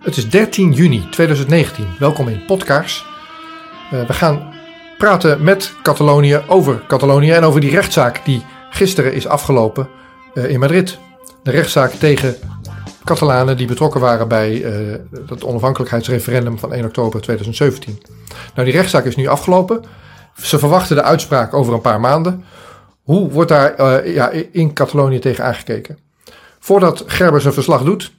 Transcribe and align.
Het 0.00 0.16
is 0.16 0.28
13 0.28 0.72
juni 0.72 1.08
2019. 1.10 1.86
Welkom 1.98 2.28
in 2.28 2.44
Podkaars. 2.44 3.06
Uh, 3.92 4.06
we 4.06 4.12
gaan 4.12 4.54
praten 4.98 5.42
met 5.42 5.74
Catalonië 5.82 6.42
over 6.46 6.82
Catalonië 6.86 7.30
en 7.30 7.44
over 7.44 7.60
die 7.60 7.70
rechtszaak 7.70 8.24
die 8.24 8.44
gisteren 8.70 9.12
is 9.12 9.26
afgelopen 9.26 9.88
uh, 10.34 10.50
in 10.50 10.58
Madrid. 10.58 10.98
De 11.42 11.50
rechtszaak 11.50 11.90
tegen 11.90 12.36
Catalanen 13.04 13.56
die 13.56 13.66
betrokken 13.66 14.00
waren 14.00 14.28
bij 14.28 14.52
uh, 14.52 14.96
het 15.26 15.44
onafhankelijkheidsreferendum 15.44 16.58
van 16.58 16.72
1 16.72 16.84
oktober 16.84 17.20
2017. 17.20 18.02
Nou, 18.54 18.68
die 18.68 18.76
rechtszaak 18.76 19.04
is 19.04 19.16
nu 19.16 19.26
afgelopen. 19.26 19.84
Ze 20.42 20.58
verwachten 20.58 20.96
de 20.96 21.02
uitspraak 21.02 21.54
over 21.54 21.74
een 21.74 21.80
paar 21.80 22.00
maanden. 22.00 22.44
Hoe 23.02 23.30
wordt 23.30 23.50
daar 23.50 24.08
ja, 24.08 24.30
in 24.52 24.72
Catalonië 24.72 25.18
tegen 25.18 25.44
aangekeken? 25.44 25.98
Voordat 26.58 27.04
Gerber 27.06 27.40
zijn 27.40 27.54
verslag 27.54 27.82
doet, 27.82 28.12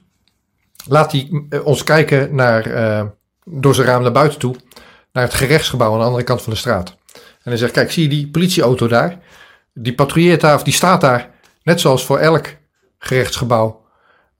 laat 0.86 1.12
hij 1.12 1.46
eh, 1.48 1.66
ons 1.66 1.84
kijken 1.84 2.34
naar, 2.34 2.66
uh, 2.66 3.04
door 3.44 3.74
zijn 3.74 3.86
raam 3.86 4.02
naar 4.02 4.12
buiten 4.12 4.38
toe, 4.38 4.56
naar 5.12 5.24
het 5.24 5.34
gerechtsgebouw 5.34 5.92
aan 5.92 5.98
de 5.98 6.04
andere 6.04 6.24
kant 6.24 6.42
van 6.42 6.52
de 6.52 6.58
straat. 6.58 6.96
En 7.14 7.50
hij 7.50 7.56
zegt, 7.56 7.72
kijk, 7.72 7.92
zie 7.92 8.02
je 8.02 8.08
die 8.08 8.30
politieauto 8.30 8.88
daar? 8.88 9.18
Die 9.74 9.94
patrouilleert 9.94 10.40
daar, 10.40 10.54
of 10.54 10.62
die 10.62 10.72
staat 10.72 11.00
daar, 11.00 11.30
net 11.62 11.80
zoals 11.80 12.04
voor 12.04 12.18
elk 12.18 12.56
gerechtsgebouw 12.98 13.84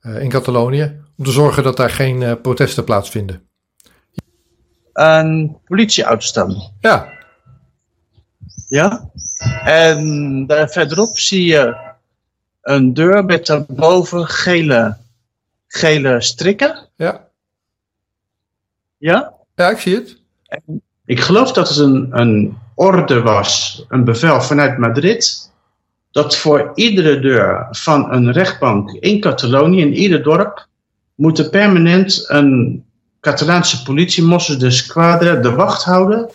uh, 0.01 0.21
in 0.21 0.29
Catalonië, 0.29 1.01
om 1.17 1.25
te 1.25 1.31
zorgen 1.31 1.63
dat 1.63 1.77
daar 1.77 1.89
geen 1.89 2.21
uh, 2.21 2.31
protesten 2.41 2.83
plaatsvinden. 2.83 3.47
Een 4.93 5.57
politieauto 5.65 6.19
staan? 6.25 6.73
Ja. 6.79 7.13
Ja? 8.67 9.09
En 9.63 10.45
daar 10.47 10.69
verderop 10.69 11.19
zie 11.19 11.45
je 11.45 11.91
een 12.61 12.93
deur 12.93 13.25
met 13.25 13.45
daarboven 13.45 14.27
gele 14.27 14.97
gele 15.73 16.21
strikken. 16.21 16.89
Ja. 16.95 17.27
Ja? 18.97 19.33
Ja, 19.55 19.69
ik 19.69 19.77
zie 19.77 19.95
het. 19.95 20.17
ik 21.05 21.19
geloof 21.19 21.51
dat 21.51 21.69
het 21.69 21.77
een, 21.77 22.07
een 22.11 22.57
orde 22.75 23.21
was, 23.21 23.85
een 23.87 24.03
bevel 24.03 24.41
vanuit 24.41 24.77
Madrid, 24.77 25.51
dat 26.11 26.37
voor 26.37 26.71
iedere 26.75 27.19
deur 27.19 27.67
van 27.71 28.13
een 28.13 28.31
rechtbank 28.31 28.91
in 28.91 29.19
Catalonië, 29.19 29.81
in 29.81 29.93
ieder 29.93 30.23
dorp, 30.23 30.67
moet 31.15 31.39
er 31.39 31.49
permanent 31.49 32.25
een 32.27 32.83
Catalaanse 33.19 33.83
politie, 33.83 34.23
Mossos 34.23 34.57
de 34.57 34.71
Squadra, 34.71 35.35
de 35.35 35.51
wacht 35.51 35.83
houden, 35.83 36.29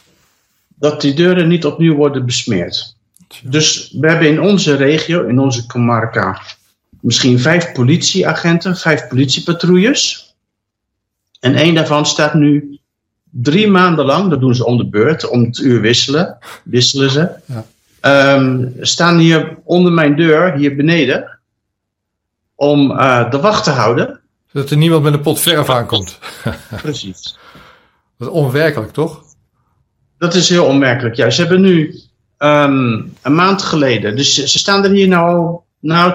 dat 0.74 1.00
die 1.00 1.14
deuren 1.14 1.48
niet 1.48 1.64
opnieuw 1.64 1.94
worden 1.94 2.26
besmeerd. 2.26 2.96
Dus 3.42 3.94
we 4.00 4.08
hebben 4.08 4.28
in 4.28 4.40
onze 4.40 4.74
regio, 4.74 5.26
in 5.26 5.38
onze 5.38 5.66
comarca, 5.66 6.40
misschien 7.00 7.38
vijf 7.38 7.72
politieagenten, 7.72 8.76
vijf 8.76 9.08
politiepatrouilles. 9.08 10.34
En 11.40 11.54
één 11.54 11.74
daarvan 11.74 12.06
staat 12.06 12.34
nu 12.34 12.78
drie 13.30 13.68
maanden 13.68 14.04
lang, 14.04 14.30
dat 14.30 14.40
doen 14.40 14.54
ze 14.54 14.64
om 14.64 14.76
de 14.76 14.88
beurt, 14.88 15.28
om 15.28 15.44
het 15.44 15.58
uur 15.58 15.80
wisselen, 15.80 16.38
wisselen 16.64 17.10
ze. 17.10 17.30
Ja. 17.44 17.64
Um, 18.34 18.74
staan 18.80 19.18
hier 19.18 19.58
onder 19.64 19.92
mijn 19.92 20.16
deur, 20.16 20.54
hier 20.54 20.76
beneden, 20.76 21.38
om 22.54 22.90
uh, 22.90 23.30
de 23.30 23.40
wacht 23.40 23.64
te 23.64 23.70
houden. 23.70 24.20
Zodat 24.52 24.70
er 24.70 24.76
niemand 24.76 25.02
met 25.02 25.12
een 25.12 25.20
pot 25.20 25.40
verf 25.40 25.70
aankomt. 25.70 26.18
Precies. 26.82 27.38
Dat 28.18 28.28
is 28.28 28.34
onwerkelijk, 28.34 28.92
toch? 28.92 29.22
Dat 30.18 30.34
is 30.34 30.48
heel 30.48 30.64
onmerkelijk, 30.64 31.14
ja. 31.14 31.30
Ze 31.30 31.40
hebben 31.40 31.60
nu 31.60 32.00
um, 32.38 33.14
een 33.22 33.34
maand 33.34 33.62
geleden, 33.62 34.16
dus 34.16 34.34
ze 34.34 34.58
staan 34.58 34.84
er 34.84 34.90
hier 34.90 35.08
nou 35.08 35.58
nou, 35.80 36.12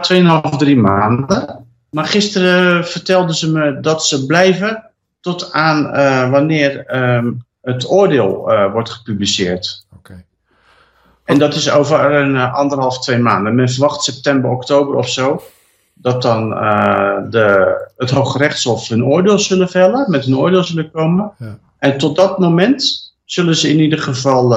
2,5, 0.51 0.57
3 0.57 0.77
maanden. 0.77 1.65
Maar 1.89 2.05
gisteren 2.05 2.85
vertelden 2.85 3.35
ze 3.35 3.51
me 3.51 3.79
dat 3.79 4.05
ze 4.05 4.25
blijven 4.25 4.89
tot 5.19 5.51
aan 5.51 5.95
uh, 5.95 6.29
wanneer 6.29 6.95
um, 6.95 7.45
het 7.61 7.89
oordeel 7.89 8.51
uh, 8.51 8.71
wordt 8.71 8.89
gepubliceerd. 8.89 9.85
Okay. 9.97 10.25
En 11.23 11.39
dat 11.39 11.53
is 11.53 11.71
over 11.71 12.11
een 12.15 12.35
uh, 12.35 12.53
anderhalf, 12.53 12.99
twee 12.99 13.17
maanden. 13.17 13.55
Men 13.55 13.69
verwacht 13.69 14.03
september, 14.03 14.49
oktober 14.49 14.95
of 14.95 15.09
zo. 15.09 15.43
Dat 15.93 16.21
dan 16.21 16.49
de, 17.29 17.75
het 17.97 18.09
Hoge 18.09 18.37
Rechtshof 18.37 18.89
een 18.89 19.05
oordeel 19.05 19.39
zullen 19.39 19.69
vellen, 19.69 20.11
met 20.11 20.25
een 20.25 20.37
oordeel 20.37 20.63
zullen 20.63 20.91
komen. 20.91 21.31
Ja. 21.37 21.57
En 21.77 21.97
tot 21.97 22.15
dat 22.15 22.39
moment 22.39 23.13
zullen 23.25 23.55
ze 23.55 23.69
in 23.69 23.79
ieder 23.79 23.99
geval 23.99 24.55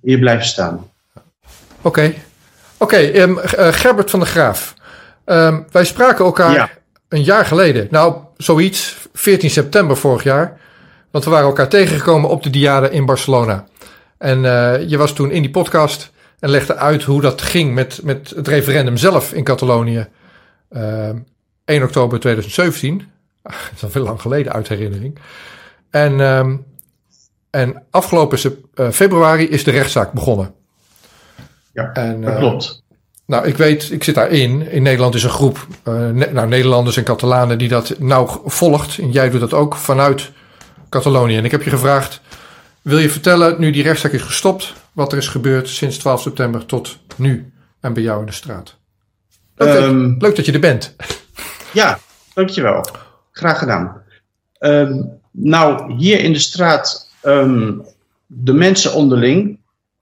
hier 0.00 0.18
blijven 0.18 0.46
staan. 0.46 0.90
Oké, 1.14 1.88
okay. 1.88 2.23
Oké, 2.84 2.94
okay, 2.94 3.22
um, 3.22 3.38
uh, 3.38 3.72
Gerbert 3.72 4.10
van 4.10 4.20
der 4.20 4.28
Graaf. 4.28 4.74
Um, 5.26 5.66
wij 5.70 5.84
spraken 5.84 6.24
elkaar 6.24 6.52
ja. 6.52 6.70
een 7.08 7.22
jaar 7.22 7.44
geleden. 7.44 7.86
Nou, 7.90 8.16
zoiets, 8.36 8.96
14 9.12 9.50
september 9.50 9.96
vorig 9.96 10.22
jaar. 10.22 10.60
Want 11.10 11.24
we 11.24 11.30
waren 11.30 11.46
elkaar 11.46 11.68
tegengekomen 11.68 12.30
op 12.30 12.42
de 12.42 12.50
Diade 12.50 12.90
in 12.90 13.06
Barcelona. 13.06 13.66
En 14.18 14.38
uh, 14.44 14.88
je 14.88 14.96
was 14.96 15.12
toen 15.12 15.30
in 15.30 15.42
die 15.42 15.50
podcast 15.50 16.12
en 16.38 16.50
legde 16.50 16.76
uit 16.76 17.02
hoe 17.02 17.20
dat 17.20 17.42
ging 17.42 17.74
met, 17.74 18.00
met 18.02 18.32
het 18.36 18.48
referendum 18.48 18.96
zelf 18.96 19.32
in 19.32 19.44
Catalonië. 19.44 20.08
Uh, 20.70 21.08
1 21.64 21.82
oktober 21.82 22.20
2017. 22.20 22.98
dat 23.42 23.52
is 23.76 23.82
al 23.82 23.90
veel 23.90 24.04
lang 24.04 24.20
geleden 24.20 24.52
uit 24.52 24.68
herinnering. 24.68 25.18
En, 25.90 26.20
um, 26.20 26.64
en 27.50 27.82
afgelopen 27.90 28.38
uh, 28.74 28.90
februari 28.90 29.48
is 29.48 29.64
de 29.64 29.70
rechtszaak 29.70 30.12
begonnen. 30.12 30.54
Ja, 31.74 31.92
en, 31.92 32.20
dat 32.20 32.32
uh, 32.32 32.38
klopt. 32.38 32.82
Nou, 33.26 33.46
ik 33.46 33.56
weet, 33.56 33.90
ik 33.90 34.04
zit 34.04 34.14
daarin. 34.14 34.70
In 34.70 34.82
Nederland 34.82 35.14
is 35.14 35.22
een 35.22 35.30
groep 35.30 35.66
ne 35.84 36.28
nou, 36.32 36.48
Nederlanders 36.48 36.96
en 36.96 37.04
Catalanen 37.04 37.58
die 37.58 37.68
dat 37.68 37.98
nauw 37.98 38.42
volgt. 38.44 38.98
En 38.98 39.10
jij 39.10 39.30
doet 39.30 39.40
dat 39.40 39.52
ook 39.52 39.74
vanuit 39.74 40.30
Catalonië. 40.88 41.36
En 41.36 41.44
ik 41.44 41.50
heb 41.50 41.62
je 41.62 41.70
gevraagd, 41.70 42.20
wil 42.82 42.98
je 42.98 43.10
vertellen, 43.10 43.60
nu 43.60 43.70
die 43.70 43.82
rechtszaak 43.82 44.12
is 44.12 44.22
gestopt, 44.22 44.72
wat 44.92 45.12
er 45.12 45.18
is 45.18 45.28
gebeurd 45.28 45.68
sinds 45.68 45.98
12 45.98 46.20
september 46.20 46.66
tot 46.66 46.98
nu 47.16 47.52
en 47.80 47.92
bij 47.92 48.02
jou 48.02 48.20
in 48.20 48.26
de 48.26 48.32
straat? 48.32 48.76
Leuk, 49.56 49.82
um, 49.82 50.12
dat, 50.12 50.22
leuk 50.22 50.36
dat 50.36 50.46
je 50.46 50.52
er 50.52 50.60
bent. 50.60 50.96
Ja, 51.72 51.98
dankjewel. 52.34 52.86
Graag 53.32 53.58
gedaan. 53.58 54.02
Um, 54.58 55.20
nou, 55.30 55.94
hier 55.94 56.20
in 56.20 56.32
de 56.32 56.38
straat, 56.38 57.10
um, 57.22 57.82
de 58.26 58.52
mensen 58.52 58.94
onderling 58.94 59.58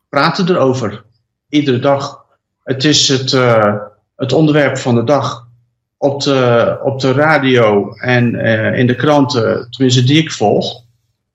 praten 0.08 0.48
erover 0.48 1.04
iedere 1.52 1.78
dag. 1.78 2.24
Het 2.64 2.84
is 2.84 3.08
het, 3.08 3.32
uh, 3.32 3.74
het 4.16 4.32
onderwerp 4.32 4.78
van 4.78 4.94
de 4.94 5.04
dag. 5.04 5.46
Op 5.96 6.22
de, 6.22 6.78
op 6.82 7.00
de 7.00 7.12
radio 7.12 7.94
en 7.94 8.34
uh, 8.34 8.78
in 8.78 8.86
de 8.86 8.94
kranten, 8.94 9.66
tenminste 9.70 10.04
die 10.04 10.18
ik 10.18 10.32
volg, 10.32 10.82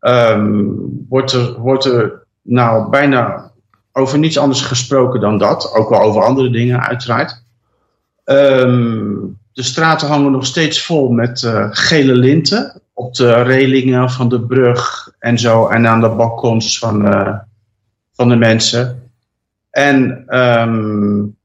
um, 0.01 1.05
wordt, 1.09 1.31
er, 1.31 1.59
wordt 1.59 1.85
er 1.85 2.25
nou 2.41 2.89
bijna 2.89 3.51
over 3.91 4.19
niets 4.19 4.37
anders 4.37 4.61
gesproken 4.61 5.19
dan 5.19 5.37
dat. 5.37 5.73
Ook 5.73 5.89
wel 5.89 6.01
over 6.01 6.23
andere 6.23 6.49
dingen 6.49 6.81
uiteraard. 6.81 7.43
Um, 8.25 9.37
de 9.53 9.63
straten 9.63 10.07
hangen 10.07 10.31
nog 10.31 10.45
steeds 10.45 10.85
vol 10.85 11.09
met 11.09 11.41
uh, 11.41 11.67
gele 11.69 12.13
linten 12.13 12.81
op 12.93 13.15
de 13.15 13.41
relingen 13.41 14.09
van 14.09 14.29
de 14.29 14.41
brug 14.41 15.11
en 15.19 15.39
zo 15.39 15.67
en 15.67 15.87
aan 15.87 16.01
de 16.01 16.09
balkons 16.09 16.79
van, 16.79 17.01
van 18.13 18.29
de 18.29 18.35
mensen. 18.35 19.06
En 19.77 20.25
um, 20.29 21.37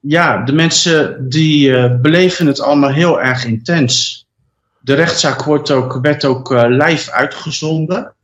ja, 0.00 0.44
de 0.44 0.52
mensen 0.52 1.28
die 1.28 1.68
uh, 1.68 2.00
beleven 2.00 2.46
het 2.46 2.60
allemaal 2.60 2.90
heel 2.90 3.20
erg 3.20 3.44
intens. 3.44 4.26
De 4.80 4.94
rechtszaak 4.94 5.44
wordt 5.44 5.70
ook, 5.70 5.98
werd 6.02 6.24
ook 6.24 6.52
uh, 6.52 6.64
live 6.66 7.12
uitgezonden. 7.12 8.14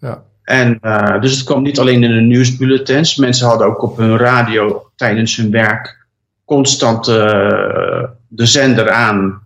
Ja. 0.00 0.22
En 0.42 0.78
uh, 0.82 1.20
dus 1.20 1.36
het 1.36 1.44
kwam 1.44 1.62
niet 1.62 1.78
alleen 1.78 2.02
in 2.02 2.14
de 2.14 2.20
nieuwsbulletins. 2.20 3.16
Mensen 3.16 3.46
hadden 3.46 3.66
ook 3.66 3.82
op 3.82 3.96
hun 3.96 4.16
radio 4.16 4.90
tijdens 4.96 5.36
hun 5.36 5.50
werk 5.50 6.06
constant 6.44 7.04
de 7.04 8.08
zender 8.28 8.90
aan. 8.90 9.42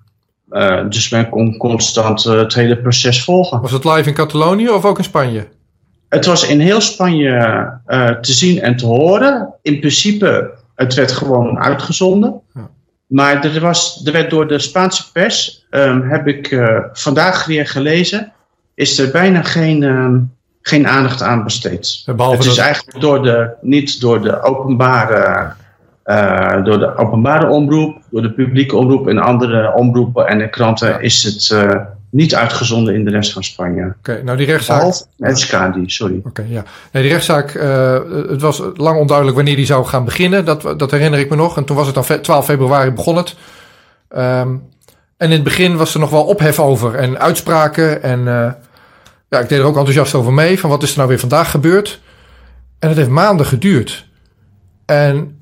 dus 0.88 1.08
men 1.08 1.28
kon 1.28 1.56
constant 1.56 2.22
het 2.22 2.54
hele 2.54 2.76
proces 2.76 3.24
volgen. 3.24 3.60
Was 3.60 3.72
het 3.72 3.84
live 3.84 4.08
in 4.08 4.14
Catalonië 4.14 4.68
of 4.68 4.84
ook 4.84 4.98
in 4.98 5.04
Spanje? 5.04 5.46
Het 6.14 6.26
was 6.26 6.48
in 6.48 6.60
heel 6.60 6.80
Spanje 6.80 7.70
uh, 7.86 8.10
te 8.10 8.32
zien 8.32 8.60
en 8.60 8.76
te 8.76 8.86
horen. 8.86 9.54
In 9.62 9.78
principe, 9.78 10.50
het 10.74 10.94
werd 10.94 11.12
gewoon 11.12 11.58
uitgezonden. 11.58 12.40
Ja. 12.54 12.68
Maar 13.06 13.44
er, 13.44 13.60
was, 13.60 14.02
er 14.04 14.12
werd 14.12 14.30
door 14.30 14.48
de 14.48 14.58
Spaanse 14.58 15.12
pers, 15.12 15.66
um, 15.70 16.02
heb 16.10 16.26
ik 16.26 16.50
uh, 16.50 16.78
vandaag 16.92 17.46
weer 17.46 17.66
gelezen, 17.66 18.32
is 18.74 18.98
er 18.98 19.10
bijna 19.10 19.42
geen, 19.42 19.82
um, 19.82 20.32
geen 20.62 20.86
aandacht 20.86 21.22
aan 21.22 21.44
besteed. 21.44 22.02
Behalve 22.16 22.36
het 22.36 22.46
is 22.46 22.54
dat... 22.54 22.64
eigenlijk 22.64 23.00
door 23.00 23.22
de, 23.22 23.50
niet 23.60 24.00
door 24.00 24.22
de 24.22 24.42
openbare, 24.42 25.52
uh, 26.06 26.64
door 26.64 26.78
de 26.78 26.96
openbare 26.96 27.48
omroep, 27.48 28.02
door 28.10 28.22
de 28.22 28.32
publieke 28.32 28.76
omroep 28.76 29.08
en 29.08 29.18
andere 29.18 29.74
omroepen 29.74 30.26
en 30.26 30.38
de 30.38 30.50
kranten 30.50 30.88
ja. 30.88 30.98
is 30.98 31.22
het 31.22 31.56
niet 32.14 32.34
uitgezonden 32.34 32.94
in 32.94 33.04
de 33.04 33.10
rest 33.10 33.32
van 33.32 33.44
Spanje. 33.44 33.84
Oké, 33.84 33.94
okay, 33.98 34.20
nou 34.22 34.36
die 34.36 34.46
rechtszaak... 34.46 34.78
Behalve 34.78 35.04
Escadi, 35.18 35.90
sorry. 35.90 36.16
Oké, 36.18 36.28
okay, 36.28 36.46
ja. 36.48 36.64
Nee, 36.92 37.02
die 37.02 37.12
rechtszaak, 37.12 37.54
uh, 37.54 37.98
het 38.28 38.40
was 38.40 38.62
lang 38.74 38.98
onduidelijk 38.98 39.36
wanneer 39.36 39.56
die 39.56 39.66
zou 39.66 39.86
gaan 39.86 40.04
beginnen. 40.04 40.44
Dat, 40.44 40.78
dat 40.78 40.90
herinner 40.90 41.20
ik 41.20 41.30
me 41.30 41.36
nog. 41.36 41.56
En 41.56 41.64
toen 41.64 41.76
was 41.76 41.86
het 41.86 41.94
dan 41.94 42.20
12 42.20 42.44
februari 42.44 42.90
begon 42.90 43.16
het. 43.16 43.36
Um, 44.16 44.62
En 45.16 45.26
in 45.26 45.30
het 45.30 45.42
begin 45.42 45.76
was 45.76 45.94
er 45.94 46.00
nog 46.00 46.10
wel 46.10 46.24
ophef 46.24 46.60
over 46.60 46.94
en 46.94 47.18
uitspraken. 47.18 48.02
En 48.02 48.18
uh, 48.20 48.52
ja, 49.28 49.40
ik 49.40 49.48
deed 49.48 49.58
er 49.58 49.64
ook 49.64 49.76
enthousiast 49.76 50.14
over 50.14 50.32
mee. 50.32 50.60
Van 50.60 50.70
wat 50.70 50.82
is 50.82 50.90
er 50.90 50.96
nou 50.96 51.08
weer 51.08 51.18
vandaag 51.18 51.50
gebeurd? 51.50 52.00
En 52.78 52.88
het 52.88 52.98
heeft 52.98 53.10
maanden 53.10 53.46
geduurd. 53.46 54.06
En 54.86 55.40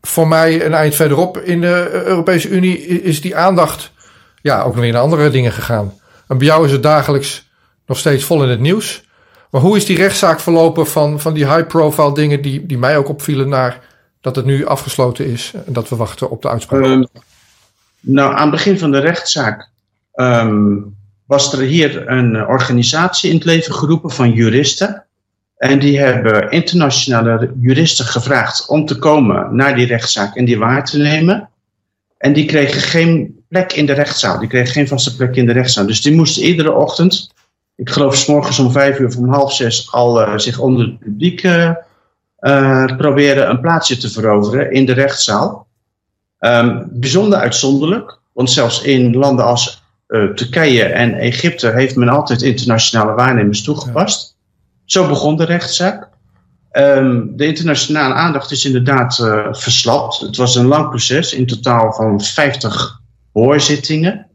voor 0.00 0.28
mij 0.28 0.64
een 0.64 0.74
eind 0.74 0.94
verderop 0.94 1.38
in 1.38 1.60
de 1.60 2.02
Europese 2.04 2.48
Unie 2.48 2.78
is 3.02 3.20
die 3.20 3.36
aandacht 3.36 3.92
ja, 4.42 4.62
ook 4.62 4.74
weer 4.74 4.92
naar 4.92 5.02
andere 5.02 5.30
dingen 5.30 5.52
gegaan. 5.52 5.92
En 6.30 6.38
bij 6.38 6.46
jou 6.46 6.64
is 6.64 6.72
het 6.72 6.82
dagelijks 6.82 7.48
nog 7.86 7.98
steeds 7.98 8.24
vol 8.24 8.42
in 8.42 8.48
het 8.48 8.60
nieuws. 8.60 9.04
Maar 9.50 9.60
hoe 9.60 9.76
is 9.76 9.86
die 9.86 9.96
rechtszaak 9.96 10.40
verlopen 10.40 10.86
van, 10.86 11.20
van 11.20 11.34
die 11.34 11.46
high-profile 11.46 12.14
dingen 12.14 12.42
die, 12.42 12.66
die 12.66 12.78
mij 12.78 12.96
ook 12.96 13.08
opvielen 13.08 13.48
naar 13.48 13.80
dat 14.20 14.36
het 14.36 14.44
nu 14.44 14.66
afgesloten 14.66 15.26
is 15.26 15.52
en 15.66 15.72
dat 15.72 15.88
we 15.88 15.96
wachten 15.96 16.30
op 16.30 16.42
de 16.42 16.48
uitspraak? 16.48 16.84
Um, 16.84 17.06
nou, 18.00 18.34
aan 18.34 18.40
het 18.40 18.50
begin 18.50 18.78
van 18.78 18.90
de 18.90 18.98
rechtszaak 18.98 19.68
um, 20.14 20.96
was 21.26 21.52
er 21.52 21.60
hier 21.60 22.08
een 22.08 22.46
organisatie 22.46 23.30
in 23.30 23.36
het 23.36 23.44
leven 23.44 23.74
geroepen 23.74 24.10
van 24.10 24.32
juristen. 24.32 25.04
En 25.56 25.78
die 25.78 25.98
hebben 25.98 26.50
internationale 26.50 27.52
juristen 27.60 28.04
gevraagd 28.04 28.68
om 28.68 28.86
te 28.86 28.98
komen 28.98 29.56
naar 29.56 29.74
die 29.74 29.86
rechtszaak 29.86 30.36
en 30.36 30.44
die 30.44 30.58
waar 30.58 30.84
te 30.84 30.98
nemen. 30.98 31.48
En 32.18 32.32
die 32.32 32.44
kregen 32.44 32.80
geen 32.80 33.39
plek 33.50 33.72
in 33.72 33.86
de 33.86 33.92
rechtszaal. 33.92 34.38
Die 34.38 34.48
kregen 34.48 34.72
geen 34.72 34.88
vaste 34.88 35.16
plek 35.16 35.36
in 35.36 35.46
de 35.46 35.52
rechtszaal. 35.52 35.86
Dus 35.86 36.02
die 36.02 36.14
moesten 36.14 36.42
iedere 36.42 36.72
ochtend, 36.72 37.32
ik 37.76 37.90
geloof 37.90 38.16
s 38.16 38.26
morgens 38.26 38.58
om 38.58 38.70
vijf 38.70 38.98
uur 38.98 39.06
of 39.06 39.16
om 39.16 39.28
half 39.28 39.52
zes, 39.52 39.92
al 39.92 40.20
uh, 40.20 40.38
zich 40.38 40.58
onder 40.58 40.86
het 40.86 40.98
publiek 40.98 41.42
uh, 41.42 41.70
uh, 42.40 42.96
proberen 42.96 43.50
een 43.50 43.60
plaatsje 43.60 43.96
te 43.96 44.10
veroveren 44.10 44.72
in 44.72 44.86
de 44.86 44.92
rechtszaal. 44.92 45.66
Um, 46.38 46.88
bijzonder 46.90 47.38
uitzonderlijk, 47.38 48.18
want 48.32 48.50
zelfs 48.50 48.82
in 48.82 49.16
landen 49.16 49.44
als 49.44 49.82
Turkije 50.34 50.84
en 50.84 51.14
Egypte 51.14 51.70
heeft 51.70 51.96
men 51.96 52.08
altijd 52.08 52.42
internationale 52.42 53.14
waarnemers 53.14 53.62
toegepast. 53.62 54.36
Zo 54.84 55.08
begon 55.08 55.36
de 55.36 55.44
rechtszaak. 55.44 56.08
Um, 56.72 57.36
de 57.36 57.46
internationale 57.46 58.14
aandacht 58.14 58.50
is 58.50 58.64
inderdaad 58.64 59.18
uh, 59.18 59.46
verslapt. 59.50 60.20
Het 60.20 60.36
was 60.36 60.54
een 60.54 60.66
lang 60.66 60.88
proces, 60.88 61.32
in 61.32 61.46
totaal 61.46 61.92
van 61.92 62.20
50 62.20 62.99
hoorzittingen. 63.40 64.26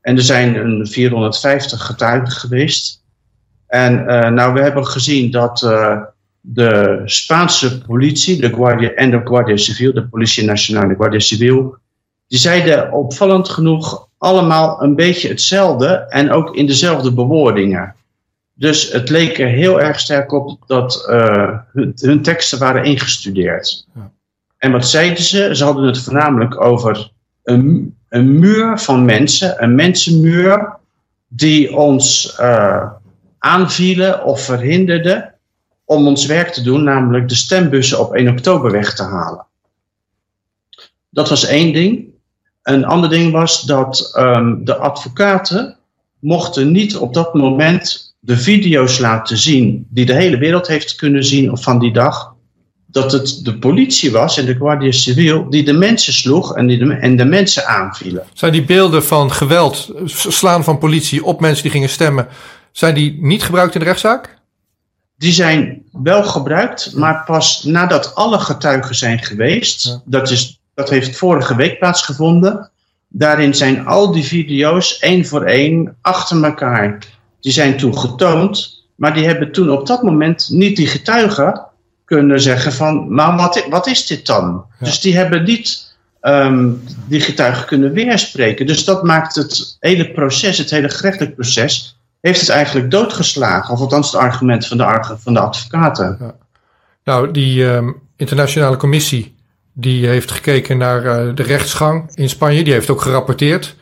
En 0.00 0.16
er 0.16 0.22
zijn 0.22 0.54
een 0.56 0.86
450 0.86 1.86
getuigen 1.86 2.32
geweest. 2.32 3.02
En 3.66 3.98
uh, 3.98 4.28
nou, 4.28 4.52
we 4.52 4.60
hebben 4.60 4.86
gezien 4.86 5.30
dat 5.30 5.62
uh, 5.62 6.00
de 6.40 7.02
Spaanse 7.04 7.82
politie, 7.82 8.40
de 8.40 8.54
Guardia 8.54 8.90
en 8.90 9.10
de 9.10 9.20
Guardia 9.24 9.56
Civil, 9.56 9.92
de 9.92 10.08
Politie 10.08 10.44
Nacional 10.44 10.88
de 10.88 10.94
Guardia 10.94 11.18
Civil, 11.18 11.76
die 12.26 12.38
zeiden 12.38 12.92
opvallend 12.92 13.48
genoeg 13.48 14.08
allemaal 14.18 14.82
een 14.82 14.94
beetje 14.94 15.28
hetzelfde 15.28 15.86
en 16.08 16.30
ook 16.30 16.56
in 16.56 16.66
dezelfde 16.66 17.12
bewoordingen. 17.12 17.94
Dus 18.54 18.92
het 18.92 19.10
leek 19.10 19.38
er 19.38 19.48
heel 19.48 19.80
erg 19.80 20.00
sterk 20.00 20.32
op 20.32 20.58
dat 20.66 21.06
uh, 21.10 21.58
hun, 21.72 21.92
hun, 21.94 22.22
teksten 22.22 22.58
waren 22.58 22.84
ingestudeerd. 22.84 23.86
Ja. 23.94 24.10
En 24.58 24.72
wat 24.72 24.86
zeiden 24.86 25.22
ze? 25.22 25.56
Ze 25.56 25.64
hadden 25.64 25.84
het 25.84 25.98
voornamelijk 25.98 26.60
over 26.60 27.10
een, 27.42 27.96
een 28.12 28.38
muur 28.38 28.78
van 28.78 29.04
mensen, 29.04 29.62
een 29.62 29.74
mensenmuur, 29.74 30.78
die 31.28 31.76
ons 31.76 32.36
uh, 32.40 32.90
aanvielen 33.38 34.24
of 34.24 34.40
verhinderden 34.44 35.34
om 35.84 36.06
ons 36.06 36.26
werk 36.26 36.52
te 36.52 36.62
doen, 36.62 36.84
namelijk 36.84 37.28
de 37.28 37.34
stembussen 37.34 38.00
op 38.00 38.14
1 38.14 38.28
oktober 38.28 38.70
weg 38.70 38.94
te 38.94 39.02
halen. 39.02 39.46
Dat 41.08 41.28
was 41.28 41.44
één 41.44 41.72
ding. 41.72 42.04
Een 42.62 42.84
ander 42.84 43.10
ding 43.10 43.32
was 43.32 43.62
dat 43.62 44.14
um, 44.18 44.64
de 44.64 44.76
advocaten 44.76 45.76
mochten 46.18 46.72
niet 46.72 46.96
op 46.96 47.14
dat 47.14 47.34
moment 47.34 48.14
de 48.20 48.36
video's 48.36 48.98
laten 48.98 49.36
zien 49.36 49.86
die 49.88 50.06
de 50.06 50.14
hele 50.14 50.38
wereld 50.38 50.66
heeft 50.66 50.94
kunnen 50.94 51.24
zien 51.24 51.58
van 51.58 51.78
die 51.78 51.92
dag, 51.92 52.31
dat 52.92 53.12
het 53.12 53.40
de 53.42 53.58
politie 53.58 54.12
was 54.12 54.38
en 54.38 54.46
de 54.46 54.54
Guardia 54.54 54.92
Civil 54.92 55.50
die 55.50 55.64
de 55.64 55.72
mensen 55.72 56.12
sloeg 56.12 56.56
en, 56.56 56.66
die 56.66 56.78
de, 56.78 56.94
en 56.94 57.16
de 57.16 57.24
mensen 57.24 57.66
aanvielen. 57.66 58.24
Zijn 58.32 58.52
die 58.52 58.64
beelden 58.64 59.04
van 59.04 59.32
geweld, 59.32 59.92
slaan 60.04 60.64
van 60.64 60.78
politie 60.78 61.24
op 61.24 61.40
mensen 61.40 61.62
die 61.62 61.72
gingen 61.72 61.88
stemmen, 61.88 62.28
zijn 62.72 62.94
die 62.94 63.18
niet 63.20 63.42
gebruikt 63.42 63.74
in 63.74 63.80
de 63.80 63.86
rechtszaak? 63.86 64.38
Die 65.16 65.32
zijn 65.32 65.82
wel 65.92 66.24
gebruikt, 66.24 66.92
maar 66.94 67.22
pas 67.26 67.62
nadat 67.62 68.14
alle 68.14 68.38
getuigen 68.38 68.94
zijn 68.94 69.22
geweest. 69.22 69.84
Ja. 69.84 70.02
Dat, 70.04 70.30
is, 70.30 70.60
dat 70.74 70.90
heeft 70.90 71.16
vorige 71.16 71.56
week 71.56 71.78
plaatsgevonden. 71.78 72.70
Daarin 73.08 73.54
zijn 73.54 73.86
al 73.86 74.12
die 74.12 74.24
video's 74.24 74.98
één 74.98 75.26
voor 75.26 75.42
één 75.42 75.96
achter 76.00 76.44
elkaar 76.44 76.98
die 77.40 77.52
zijn 77.52 77.76
toen 77.76 77.98
getoond, 77.98 78.84
maar 78.94 79.14
die 79.14 79.24
hebben 79.24 79.52
toen 79.52 79.70
op 79.70 79.86
dat 79.86 80.02
moment 80.02 80.48
niet 80.50 80.76
die 80.76 80.86
getuigen 80.86 81.66
kunnen 82.16 82.40
zeggen 82.40 82.72
van, 82.72 83.14
maar 83.14 83.36
wat, 83.36 83.66
wat 83.68 83.86
is 83.86 84.06
dit 84.06 84.26
dan? 84.26 84.64
Ja. 84.78 84.86
Dus 84.86 85.00
die 85.00 85.16
hebben 85.16 85.44
niet 85.44 85.96
um, 86.22 86.82
die 87.06 87.20
getuigen 87.20 87.66
kunnen 87.66 87.92
weerspreken. 87.92 88.66
Dus 88.66 88.84
dat 88.84 89.02
maakt 89.02 89.34
het 89.34 89.76
hele 89.80 90.10
proces, 90.10 90.58
het 90.58 90.70
hele 90.70 90.88
gerechtelijk 90.88 91.34
proces, 91.34 91.98
heeft 92.20 92.40
het 92.40 92.48
eigenlijk 92.48 92.90
doodgeslagen. 92.90 93.74
Of 93.74 93.80
althans 93.80 94.12
het 94.12 94.20
argument 94.20 94.66
van 94.66 94.76
de, 94.76 95.14
van 95.18 95.34
de 95.34 95.40
advocaten. 95.40 96.16
Ja. 96.20 96.34
Nou, 97.04 97.30
die 97.30 97.64
um, 97.64 98.00
internationale 98.16 98.76
commissie 98.76 99.34
die 99.72 100.06
heeft 100.06 100.30
gekeken 100.30 100.78
naar 100.78 101.04
uh, 101.04 101.34
de 101.34 101.42
rechtsgang 101.42 102.10
in 102.14 102.28
Spanje. 102.28 102.64
Die 102.64 102.72
heeft 102.72 102.90
ook 102.90 103.00
gerapporteerd. 103.00 103.76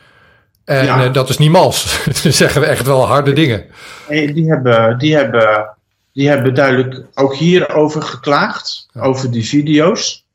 En 0.65 0.85
ja. 0.85 1.05
uh, 1.05 1.13
dat 1.13 1.29
is 1.29 1.37
niet 1.37 1.51
mals. 1.51 2.03
Dan 2.23 2.31
zeggen 2.31 2.61
we 2.61 2.67
echt 2.67 2.85
wel 2.85 3.07
harde 3.07 3.33
dingen. 3.33 3.65
Nee, 4.09 4.33
die, 4.33 4.49
hebben, 4.49 4.97
die, 4.97 5.15
hebben, 5.15 5.75
die 6.13 6.29
hebben 6.29 6.53
duidelijk 6.53 7.05
ook 7.13 7.35
hierover 7.35 8.01
geklaagd. 8.01 8.87
Ja. 8.93 9.01
Over 9.01 9.31
die 9.31 9.45
video's. 9.45 10.25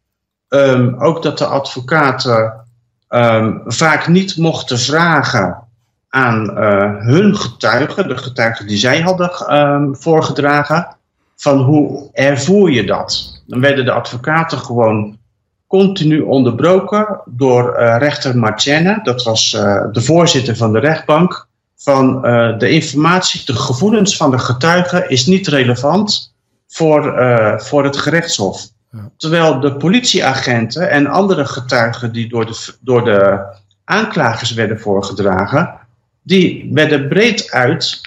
Um, 0.49 1.03
ook 1.03 1.23
dat 1.23 1.39
de 1.39 1.47
advocaten 1.47 2.67
um, 3.09 3.63
vaak 3.67 4.09
niet 4.09 4.37
mochten 4.37 4.79
vragen 4.79 5.63
aan 6.09 6.51
uh, 6.51 6.97
hun 6.99 7.37
getuigen, 7.37 8.09
de 8.09 8.17
getuigen 8.17 8.67
die 8.67 8.77
zij 8.77 9.01
hadden 9.01 9.57
um, 9.57 9.97
voorgedragen, 9.97 10.97
van 11.37 11.59
hoe 11.59 12.11
ervoer 12.13 12.71
je 12.71 12.85
dat? 12.85 13.43
Dan 13.47 13.61
werden 13.61 13.85
de 13.85 13.93
advocaten 13.93 14.59
gewoon 14.59 15.19
continu 15.67 16.21
onderbroken 16.21 17.21
door 17.25 17.77
uh, 17.79 17.97
rechter 17.99 18.39
Marchena, 18.39 19.01
dat 19.03 19.23
was 19.23 19.53
uh, 19.53 19.85
de 19.93 20.03
voorzitter 20.03 20.57
van 20.57 20.73
de 20.73 20.79
rechtbank, 20.79 21.49
van 21.77 22.27
uh, 22.27 22.59
de 22.59 22.69
informatie, 22.69 23.45
de 23.45 23.57
gevoelens 23.57 24.17
van 24.17 24.31
de 24.31 24.39
getuigen 24.39 25.09
is 25.11 25.27
niet 25.27 25.47
relevant 25.47 26.35
voor, 26.69 27.15
voor 27.57 27.85
het 27.85 27.97
gerechtshof. 27.97 28.67
Ja. 28.91 29.11
Terwijl 29.17 29.61
de 29.61 29.77
politieagenten 29.77 30.91
en 30.91 31.07
andere 31.07 31.45
getuigen 31.45 32.13
die 32.13 32.29
door 32.29 32.47
de, 32.47 32.75
door 32.81 33.05
de 33.05 33.45
aanklagers 33.85 34.53
werden 34.53 34.81
voorgedragen, 34.81 35.75
die 36.23 36.71
werden 36.73 37.09
breed 37.09 37.51
uit, 37.51 38.01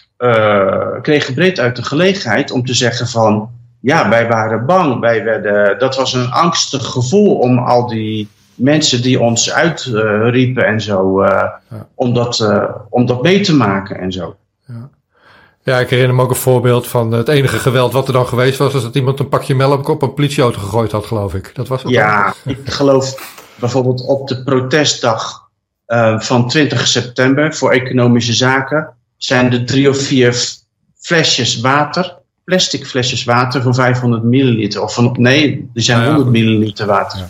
kregen 1.01 1.33
breed 1.33 1.59
uit 1.59 1.75
de 1.75 1.83
gelegenheid 1.83 2.51
om 2.51 2.65
te 2.65 2.73
zeggen 2.73 3.07
van 3.07 3.49
ja, 3.81 4.09
wij 4.09 4.27
waren 4.27 4.65
bang. 4.65 4.99
Wij 4.99 5.23
werden, 5.23 5.79
dat 5.79 5.95
was 5.95 6.13
een 6.13 6.31
angstig 6.31 6.85
gevoel 6.85 7.35
om 7.35 7.57
al 7.57 7.87
die 7.87 8.29
mensen 8.59 9.01
die 9.01 9.19
ons 9.19 9.51
uitriepen 9.51 10.65
en 10.65 10.81
zo, 10.81 11.23
ja. 11.23 11.61
om, 11.95 12.13
dat, 12.13 12.39
uh, 12.39 12.63
om 12.89 13.05
dat 13.05 13.21
mee 13.21 13.39
te 13.39 13.55
maken 13.55 13.99
en 13.99 14.11
zo. 14.11 14.35
Ja. 14.67 14.89
ja, 15.63 15.79
ik 15.79 15.89
herinner 15.89 16.15
me 16.15 16.21
ook 16.21 16.29
een 16.29 16.35
voorbeeld 16.35 16.87
van 16.87 17.11
het 17.11 17.27
enige 17.27 17.57
geweld 17.57 17.93
wat 17.93 18.07
er 18.07 18.13
dan 18.13 18.27
geweest 18.27 18.57
was, 18.57 18.73
was 18.73 18.83
dat 18.83 18.95
iemand 18.95 19.19
een 19.19 19.29
pakje 19.29 19.55
melk 19.55 19.87
op 19.87 20.01
een 20.01 20.13
politieauto 20.13 20.59
gegooid 20.59 20.91
had, 20.91 21.05
geloof 21.05 21.33
ik. 21.33 21.51
Dat 21.53 21.67
was 21.67 21.83
het 21.83 21.91
ja, 21.91 22.33
dan? 22.43 22.53
ik 22.55 22.69
geloof 22.69 23.37
bijvoorbeeld 23.55 24.05
op 24.05 24.27
de 24.27 24.43
protestdag 24.43 25.47
van 26.17 26.47
20 26.47 26.87
september 26.87 27.55
voor 27.55 27.71
economische 27.71 28.33
zaken 28.33 28.93
zijn 29.17 29.53
er 29.53 29.65
drie 29.65 29.89
of 29.89 29.97
vier 29.97 30.45
flesjes 30.95 31.59
water 31.59 32.19
plastic 32.49 32.85
flesjes 32.85 33.23
water 33.23 33.61
van 33.61 33.75
500 33.75 34.23
milliliter. 34.23 34.81
Of 34.81 34.93
van, 34.93 35.15
nee, 35.17 35.69
die 35.73 35.83
zijn 35.83 36.05
100 36.05 36.29
milliliter 36.29 36.85
water. 36.85 37.19
Ja. 37.19 37.29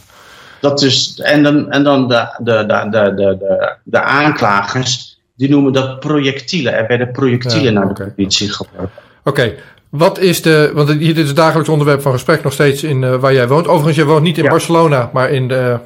Dat 0.61 0.81
is, 0.81 1.19
en 1.23 1.43
dan, 1.43 1.71
en 1.71 1.83
dan 1.83 2.07
de, 2.07 2.27
de, 2.37 2.65
de, 2.65 2.87
de, 2.89 3.13
de, 3.15 3.73
de, 3.83 4.01
aanklagers, 4.01 5.19
die 5.35 5.49
noemen 5.49 5.73
dat 5.73 5.99
projectielen. 5.99 6.73
Er 6.73 6.87
werden 6.87 7.11
projectielen 7.11 7.73
ja, 7.73 7.79
naar 7.79 7.89
okay. 7.89 8.05
de 8.05 8.11
politie 8.11 8.51
gebruikt. 8.51 8.91
Oké, 9.23 9.29
okay. 9.29 9.55
wat 9.89 10.19
is 10.19 10.41
de, 10.41 10.71
want 10.73 10.87
dit 10.87 11.17
is 11.17 11.27
het 11.27 11.35
dagelijks 11.35 11.69
onderwerp 11.69 12.01
van 12.01 12.11
gesprek 12.11 12.43
nog 12.43 12.53
steeds 12.53 12.83
in 12.83 13.01
uh, 13.01 13.15
waar 13.15 13.33
jij 13.33 13.47
woont. 13.47 13.67
Overigens, 13.67 13.95
jij 13.95 14.05
woont 14.05 14.23
niet 14.23 14.37
in 14.37 14.43
ja. 14.43 14.49
Barcelona, 14.49 15.09
maar 15.13 15.29
in 15.29 15.47
de... 15.47 15.77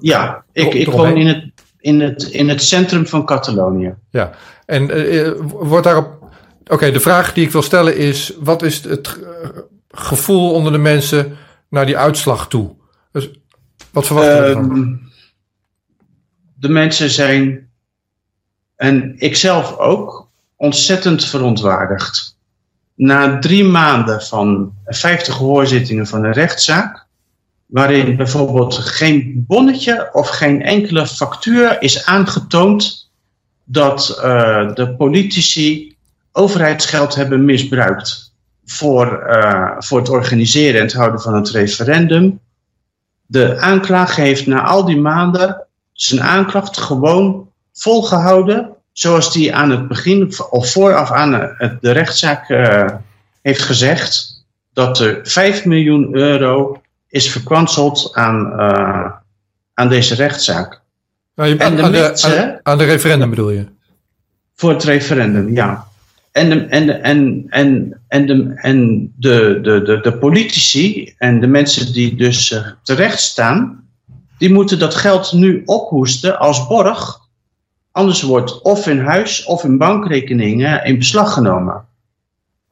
Ja, 0.00 0.44
ik, 0.52 0.74
ik 0.74 0.90
woon 0.90 1.16
in 1.16 1.26
het, 1.26 1.44
in, 1.78 2.00
het, 2.00 2.22
in 2.22 2.48
het 2.48 2.62
centrum 2.62 3.06
van 3.06 3.26
Catalonië. 3.26 3.94
Ja, 4.10 4.30
en 4.66 4.98
uh, 4.98 5.30
wordt 5.58 5.84
daarop 5.84 6.16
Oké, 6.66 6.74
okay, 6.74 6.92
de 6.92 7.00
vraag 7.00 7.32
die 7.32 7.44
ik 7.44 7.50
wil 7.50 7.62
stellen 7.62 7.96
is: 7.96 8.32
wat 8.40 8.62
is 8.62 8.84
het 8.84 9.18
gevoel 9.90 10.52
onder 10.52 10.72
de 10.72 10.78
mensen 10.78 11.36
naar 11.68 11.86
die 11.86 11.96
uitslag 11.96 12.48
toe? 12.48 12.74
Dus 13.12 13.30
wat 13.90 14.06
verwacht 14.06 14.26
je 14.26 14.54
um, 14.56 15.10
De 16.54 16.68
mensen 16.68 17.10
zijn 17.10 17.68
en 18.76 19.18
ikzelf 19.18 19.78
ook, 19.78 20.28
ontzettend 20.56 21.24
verontwaardigd. 21.24 22.36
Na 22.94 23.38
drie 23.38 23.64
maanden 23.64 24.22
van 24.22 24.72
50 24.84 25.34
hoorzittingen 25.34 26.06
van 26.06 26.24
een 26.24 26.32
rechtszaak, 26.32 27.06
waarin 27.66 28.16
bijvoorbeeld 28.16 28.74
geen 28.74 29.44
bonnetje 29.46 30.08
of 30.12 30.28
geen 30.28 30.62
enkele 30.62 31.06
factuur 31.06 31.82
is 31.82 32.04
aangetoond 32.04 33.10
dat 33.64 34.20
uh, 34.24 34.74
de 34.74 34.94
politici 34.96 35.96
overheidsgeld 36.32 37.14
hebben 37.14 37.44
misbruikt 37.44 38.34
voor, 38.64 39.26
uh, 39.28 39.70
voor 39.78 39.98
het 39.98 40.08
organiseren 40.08 40.80
en 40.80 40.86
het 40.86 40.94
houden 40.94 41.20
van 41.20 41.34
het 41.34 41.50
referendum. 41.50 42.40
De 43.26 43.60
aanklager 43.60 44.22
heeft 44.22 44.46
na 44.46 44.62
al 44.62 44.84
die 44.84 45.00
maanden 45.00 45.66
zijn 45.92 46.22
aanklacht 46.22 46.76
gewoon 46.76 47.48
volgehouden 47.72 48.76
zoals 48.92 49.32
die 49.32 49.54
aan 49.54 49.70
het 49.70 49.88
begin 49.88 50.32
of 50.50 50.70
vooraf 50.70 51.12
aan 51.12 51.30
de 51.80 51.90
rechtszaak 51.90 52.48
uh, 52.48 52.86
heeft 53.42 53.62
gezegd, 53.62 54.44
dat 54.72 55.00
er 55.00 55.20
5 55.22 55.64
miljoen 55.64 56.14
euro 56.14 56.80
is 57.08 57.30
verkwanseld 57.30 58.10
aan, 58.12 58.52
uh, 58.56 59.10
aan 59.74 59.88
deze 59.88 60.14
rechtszaak. 60.14 60.80
Nou, 61.34 61.48
je, 61.48 61.56
en 61.56 61.76
de 61.76 61.82
aan, 61.82 61.92
de, 61.92 62.60
aan, 62.62 62.78
de 62.78 62.84
referendum 62.84 63.30
bedoel 63.30 63.50
je? 63.50 63.66
Voor 64.54 64.70
het 64.70 64.82
referendum, 64.82 65.50
ja. 65.54 65.86
En 66.36 66.48
de, 66.48 66.64
en, 66.64 67.02
en, 67.02 67.46
en, 67.48 68.00
en, 68.08 68.26
de, 68.26 68.52
en 68.54 69.12
de, 69.16 69.58
de, 69.62 70.00
de, 70.02 70.18
politici 70.18 71.14
en 71.18 71.40
de 71.40 71.46
mensen 71.46 71.92
die 71.92 72.14
dus 72.14 72.50
uh, 72.50 72.66
terecht 72.82 73.20
staan, 73.20 73.84
die 74.38 74.52
moeten 74.52 74.78
dat 74.78 74.94
geld 74.94 75.32
nu 75.32 75.62
ophoesten 75.64 76.38
als 76.38 76.66
borg 76.66 77.24
Anders 77.96 78.22
wordt 78.22 78.62
of 78.62 78.84
hun 78.84 79.04
huis 79.04 79.44
of 79.44 79.62
hun 79.62 79.78
bankrekeningen 79.78 80.84
in 80.84 80.98
beslag 80.98 81.32
genomen. 81.32 81.86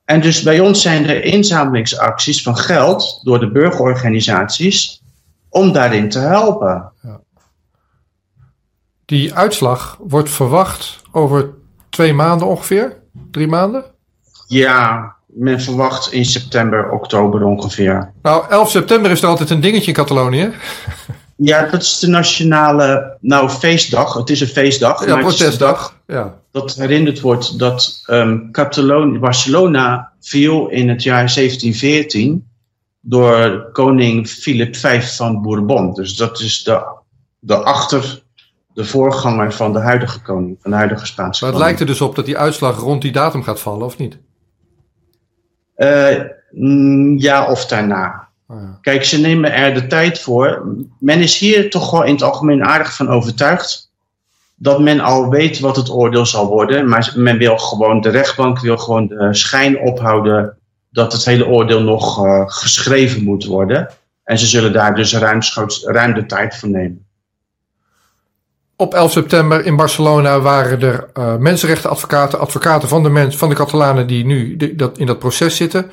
En 0.05 0.21
dus 0.21 0.43
bij 0.43 0.61
ons 0.61 0.83
zijn 0.83 1.09
er 1.09 1.25
inzamelingsacties 1.25 2.43
van 2.43 2.57
geld 2.57 3.21
door 3.23 3.41
de 3.41 3.51
burgerorganisaties 3.51 5.03
om 5.49 5.73
daarin 5.73 6.09
te 6.09 6.19
helpen. 6.19 6.93
Ja. 7.03 7.21
Die 9.05 9.35
uitslag 9.35 9.99
wordt 10.01 10.31
verwacht 10.31 11.03
over 11.13 11.51
twee 11.91 12.13
maanden 12.13 12.47
ongeveer? 12.47 13.03
Drie 13.31 13.47
maanden? 13.47 13.85
Ja, 14.47 15.15
men 15.27 15.61
verwacht 15.61 16.13
in 16.13 16.25
september, 16.25 16.91
oktober 16.91 17.45
ongeveer. 17.45 18.13
Nou, 18.23 18.51
11 18.51 18.71
september 18.71 19.11
is 19.11 19.23
er 19.23 19.29
altijd 19.29 19.51
een 19.51 19.61
dingetje 19.61 19.87
in 19.87 19.95
Catalonië. 19.95 20.53
Ja, 21.37 21.67
dat 21.67 21.83
is 21.83 21.99
de 21.99 22.07
nationale 22.07 23.17
nou, 23.21 23.49
feestdag. 23.49 24.15
Het 24.15 24.31
is 24.31 24.41
een 24.41 24.47
feestdag. 24.47 25.07
Ja, 25.07 25.17
protestdag. 25.17 26.01
Ja. 26.07 26.35
Dat 26.51 26.75
herinnerd 26.75 27.21
wordt 27.21 27.59
dat 27.59 28.03
um, 28.07 28.49
Catalonië, 28.53 29.19
Barcelona 29.19 30.13
viel 30.21 30.69
in 30.69 30.89
het 30.89 31.03
jaar 31.03 31.35
1714 31.35 32.49
door 33.01 33.69
koning 33.73 34.29
Philip 34.29 34.77
V 34.77 35.17
van 35.17 35.43
Bourbon. 35.43 35.95
Dus 35.95 36.17
dat 36.17 36.41
is 36.41 36.63
de, 36.63 36.83
de 37.39 37.57
achter, 37.57 38.23
de 38.75 38.85
voorganger 38.85 39.53
van 39.53 39.73
de 39.73 39.79
huidige 39.79 40.23
koning, 40.23 40.57
van 40.61 40.71
de 40.71 40.77
huidige 40.77 41.07
Spaanse 41.07 41.45
Maar 41.45 41.53
het 41.53 41.63
lijkt 41.63 41.81
er 41.81 41.87
dus 41.87 42.01
op 42.01 42.15
dat 42.15 42.27
die 42.27 42.39
uitslag 42.39 42.79
rond 42.79 43.03
die 43.03 43.13
datum 43.13 43.43
gaat 43.43 43.61
vallen, 43.61 43.87
of 43.87 43.99
niet? 43.99 44.19
Uh, 45.77 46.25
ja, 47.21 47.51
of 47.51 47.67
daarna. 47.67 48.29
Oh 48.49 48.57
Kijk, 48.81 49.05
ze 49.05 49.21
nemen 49.21 49.53
er 49.53 49.75
de 49.75 49.87
tijd 49.87 50.21
voor. 50.21 50.63
Men 50.99 51.21
is 51.21 51.39
hier 51.39 51.71
toch 51.71 51.91
wel 51.91 52.05
in 52.05 52.13
het 52.13 52.23
algemeen 52.23 52.65
aardig 52.65 52.95
van 52.95 53.09
overtuigd 53.09 53.93
dat 54.57 54.81
men 54.81 55.01
al 55.01 55.29
weet 55.29 55.61
wat 55.61 55.77
het 55.77 55.91
oordeel 55.91 56.27
zal 56.27 56.47
worden. 56.47 56.89
Maar 56.89 57.13
men 57.17 57.39
wil 57.39 57.59
gewoon, 57.59 58.01
de 58.01 58.09
rechtbank 58.09 58.61
wil 58.61 58.77
gewoon 58.77 59.07
de 59.07 59.35
schijn 59.35 59.81
ophouden 59.81 60.59
dat 60.91 61.13
het 61.13 61.25
hele 61.25 61.47
oordeel 61.47 61.83
nog 61.83 62.25
uh, 62.25 62.43
geschreven 62.47 63.23
moet 63.23 63.45
worden. 63.45 63.89
En 64.25 64.39
ze 64.39 64.47
zullen 64.47 64.73
daar 64.73 64.95
dus 64.95 65.15
ruimschoots, 65.15 65.85
ruim 65.85 66.15
de 66.15 66.27
tijd 66.27 66.57
voor 66.57 66.69
nemen. 66.69 67.04
Op 68.77 68.95
11 68.95 69.13
september 69.13 69.65
in 69.65 69.77
Barcelona 69.77 70.41
waren 70.41 70.81
er 70.81 71.09
uh, 71.19 71.37
mensenrechtenadvocaten, 71.37 72.41
advocaten 72.41 72.89
van 72.89 73.03
de, 73.03 73.09
mens, 73.09 73.37
van 73.37 73.49
de 73.49 73.55
Catalanen 73.55 74.07
die 74.07 74.25
nu 74.25 74.57
dat, 74.77 74.99
in 74.99 75.07
dat 75.07 75.19
proces 75.19 75.57
zitten. 75.57 75.91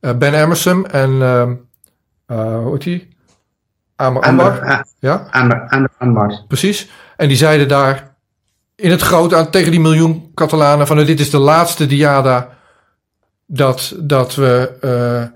Uh, 0.00 0.12
ben 0.12 0.34
Emerson 0.34 0.86
en 0.86 1.10
uh, 1.10 2.62
hoe 2.62 2.72
heet 2.72 2.82
die? 2.82 3.08
Ja? 4.98 5.28
Amar, 5.30 6.44
Precies. 6.48 6.90
En 7.16 7.28
die 7.28 7.36
zeiden 7.36 7.68
daar 7.68 8.16
in 8.76 8.90
het 8.90 9.00
groot 9.00 9.34
aan, 9.34 9.50
tegen 9.50 9.70
die 9.70 9.80
miljoen 9.80 10.30
Catalanen 10.34 10.86
van 10.86 11.04
dit 11.04 11.20
is 11.20 11.30
de 11.30 11.38
laatste 11.38 11.86
diada 11.86 12.48
dat, 13.46 13.94
dat 13.98 14.34
we 14.34 15.30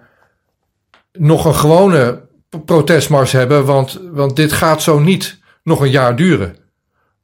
nog 1.13 1.45
een 1.45 1.55
gewone 1.55 2.21
protestmars 2.65 3.33
hebben, 3.33 3.65
want, 3.65 4.01
want 4.11 4.37
dit 4.37 4.53
gaat 4.53 4.83
zo 4.83 4.99
niet 4.99 5.39
nog 5.63 5.81
een 5.81 5.91
jaar 5.91 6.17
duren. 6.17 6.62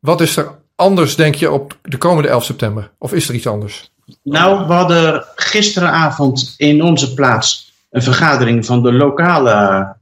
Wat 0.01 0.21
is 0.21 0.37
er 0.37 0.51
anders, 0.75 1.17
denk 1.17 1.35
je, 1.35 1.51
op 1.51 1.79
de 1.83 1.97
komende 1.97 2.29
11 2.29 2.45
september? 2.45 2.91
Of 2.99 3.13
is 3.13 3.29
er 3.29 3.35
iets 3.35 3.47
anders? 3.47 3.93
Nou, 4.23 4.67
we 4.67 4.73
hadden 4.73 5.25
gisteravond 5.35 6.55
in 6.57 6.83
onze 6.83 7.15
plaats 7.15 7.73
een 7.91 8.03
vergadering 8.03 8.67
van 8.67 8.83
de 8.83 8.93
lokale 8.93 9.97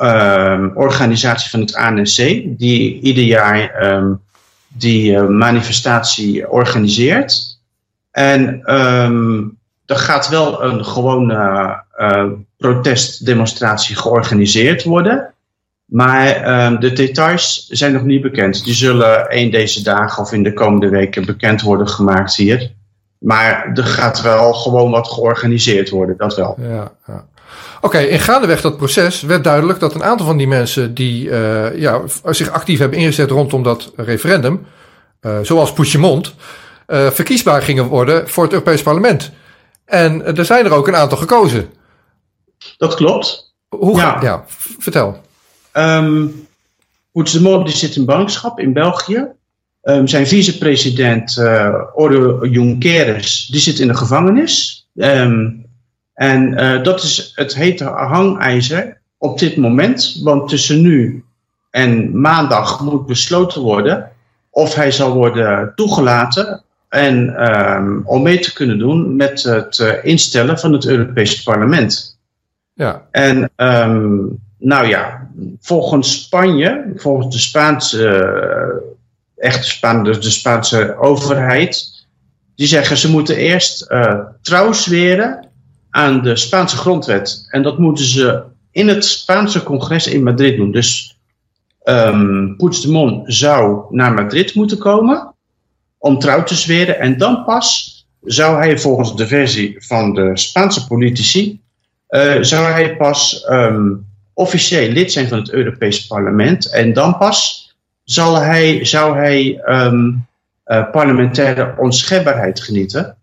uh, 0.00 0.64
organisatie 0.74 1.50
van 1.50 1.60
het 1.60 1.74
ANC, 1.74 2.16
die 2.46 3.00
ieder 3.00 3.24
jaar 3.24 3.92
um, 3.92 4.20
die 4.68 5.12
uh, 5.12 5.26
manifestatie 5.26 6.50
organiseert. 6.50 7.58
En 8.10 8.74
um, 8.74 9.58
er 9.86 9.96
gaat 9.96 10.28
wel 10.28 10.62
een 10.62 10.84
gewone 10.84 11.82
uh, 11.98 12.26
protestdemonstratie 12.56 13.96
georganiseerd 13.96 14.84
worden. 14.84 15.34
Maar 15.90 16.64
um, 16.66 16.80
de 16.80 16.92
details 16.92 17.66
zijn 17.68 17.92
nog 17.92 18.04
niet 18.04 18.22
bekend. 18.22 18.64
Die 18.64 18.74
zullen 18.74 19.26
een 19.28 19.50
deze 19.50 19.82
dagen 19.82 20.22
of 20.22 20.32
in 20.32 20.42
de 20.42 20.52
komende 20.52 20.88
weken 20.88 21.26
bekend 21.26 21.62
worden 21.62 21.88
gemaakt 21.88 22.34
hier. 22.34 22.72
Maar 23.18 23.70
er 23.74 23.84
gaat 23.84 24.22
wel 24.22 24.52
gewoon 24.52 24.90
wat 24.90 25.08
georganiseerd 25.08 25.90
worden, 25.90 26.16
dat 26.16 26.36
wel. 26.36 26.56
Ja, 26.60 26.92
ja. 27.06 27.26
Oké, 27.80 27.98
in 27.98 28.20
gaandeweg 28.20 28.60
dat 28.60 28.76
proces 28.76 29.22
werd 29.22 29.44
duidelijk 29.44 29.80
dat 29.80 29.94
een 29.94 30.02
aantal 30.02 30.26
van 30.26 30.36
die 30.36 30.48
mensen 30.48 30.94
die 30.94 31.28
uh, 31.28 31.78
ja, 31.78 32.00
zich 32.24 32.50
actief 32.50 32.78
hebben 32.78 32.98
ingezet 32.98 33.30
rondom 33.30 33.62
dat 33.62 33.92
referendum, 33.96 34.66
uh, 35.20 35.38
zoals 35.42 35.72
Puigdemont, 35.72 36.34
uh, 36.86 37.10
verkiesbaar 37.10 37.62
gingen 37.62 37.86
worden 37.86 38.28
voor 38.28 38.42
het 38.42 38.52
Europees 38.52 38.82
Parlement. 38.82 39.30
En 39.84 40.36
er 40.36 40.44
zijn 40.44 40.64
er 40.64 40.74
ook 40.74 40.88
een 40.88 40.96
aantal 40.96 41.18
gekozen. 41.18 41.70
Dat 42.76 42.94
klopt. 42.94 43.54
Hoe 43.68 43.96
ja. 43.96 44.18
ja, 44.20 44.44
vertel. 44.78 45.20
Um, 45.72 46.48
Puigdemont 47.12 47.66
die 47.66 47.76
zit 47.76 47.96
in 47.96 48.04
ballingschap 48.04 48.60
in 48.60 48.72
België. 48.72 49.26
Um, 49.82 50.06
zijn 50.06 50.26
vicepresident 50.26 51.36
uh, 51.36 51.74
Oro 51.94 52.46
Junqueras 52.46 53.46
die 53.46 53.60
zit 53.60 53.78
in 53.78 53.88
de 53.88 53.94
gevangenis. 53.94 54.86
Um, 54.94 55.66
en 56.14 56.52
uh, 56.52 56.82
dat 56.82 57.02
is 57.02 57.32
het 57.34 57.54
hete 57.54 57.84
hangijzer 57.84 59.00
op 59.18 59.38
dit 59.38 59.56
moment. 59.56 60.20
Want 60.22 60.48
tussen 60.48 60.80
nu 60.80 61.24
en 61.70 62.20
maandag 62.20 62.80
moet 62.80 63.06
besloten 63.06 63.60
worden 63.60 64.10
of 64.50 64.74
hij 64.74 64.90
zal 64.90 65.12
worden 65.12 65.72
toegelaten 65.74 66.62
en 66.88 67.48
um, 67.50 68.02
om 68.04 68.22
mee 68.22 68.38
te 68.38 68.52
kunnen 68.52 68.78
doen 68.78 69.16
met 69.16 69.42
het 69.42 69.78
uh, 69.78 70.04
instellen 70.04 70.58
van 70.58 70.72
het 70.72 70.86
Europese 70.86 71.42
parlement. 71.42 72.18
Ja. 72.74 73.06
En 73.10 73.50
um, 73.56 74.38
nou 74.60 74.86
ja, 74.86 75.30
volgens 75.60 76.22
Spanje, 76.22 76.92
volgens 76.96 77.34
de 77.34 77.40
Spaanse, 77.40 77.98
uh, 79.36 79.44
echte 79.44 79.68
Spaan, 79.68 80.04
dus 80.04 80.20
de 80.20 80.30
Spaanse 80.30 80.96
overheid, 80.98 82.04
die 82.54 82.66
zeggen 82.66 82.96
ze 82.96 83.10
moeten 83.10 83.36
eerst 83.36 83.90
uh, 83.90 84.20
trouw 84.42 84.72
zweren 84.72 85.48
aan 85.90 86.22
de 86.22 86.36
Spaanse 86.36 86.76
grondwet. 86.76 87.46
En 87.50 87.62
dat 87.62 87.78
moeten 87.78 88.04
ze 88.04 88.42
in 88.70 88.88
het 88.88 89.04
Spaanse 89.04 89.62
congres 89.62 90.06
in 90.06 90.22
Madrid 90.22 90.56
doen. 90.56 90.72
Dus 90.72 91.18
um, 91.84 92.56
Puigdemont 92.56 93.34
zou 93.34 93.84
naar 93.90 94.12
Madrid 94.12 94.54
moeten 94.54 94.78
komen 94.78 95.34
om 95.98 96.18
trouw 96.18 96.42
te 96.42 96.54
zweren. 96.54 96.98
En 96.98 97.18
dan 97.18 97.44
pas 97.44 97.98
zou 98.22 98.56
hij 98.56 98.78
volgens 98.78 99.16
de 99.16 99.26
versie 99.26 99.76
van 99.78 100.14
de 100.14 100.30
Spaanse 100.34 100.86
politici, 100.86 101.60
uh, 102.10 102.36
zou 102.40 102.66
hij 102.66 102.96
pas 102.96 103.46
um, 103.50 104.06
officieel 104.40 104.88
lid 104.88 105.12
zijn 105.12 105.28
van 105.28 105.38
het 105.38 105.50
Europese 105.50 106.06
parlement. 106.06 106.70
En 106.70 106.92
dan 106.92 107.18
pas 107.18 107.68
zal 108.04 108.34
hij, 108.34 108.84
zou 108.84 109.16
hij 109.16 109.62
um, 109.66 110.26
uh, 110.66 110.90
parlementaire 110.90 111.74
onschendbaarheid 111.78 112.60
genieten. 112.60 113.16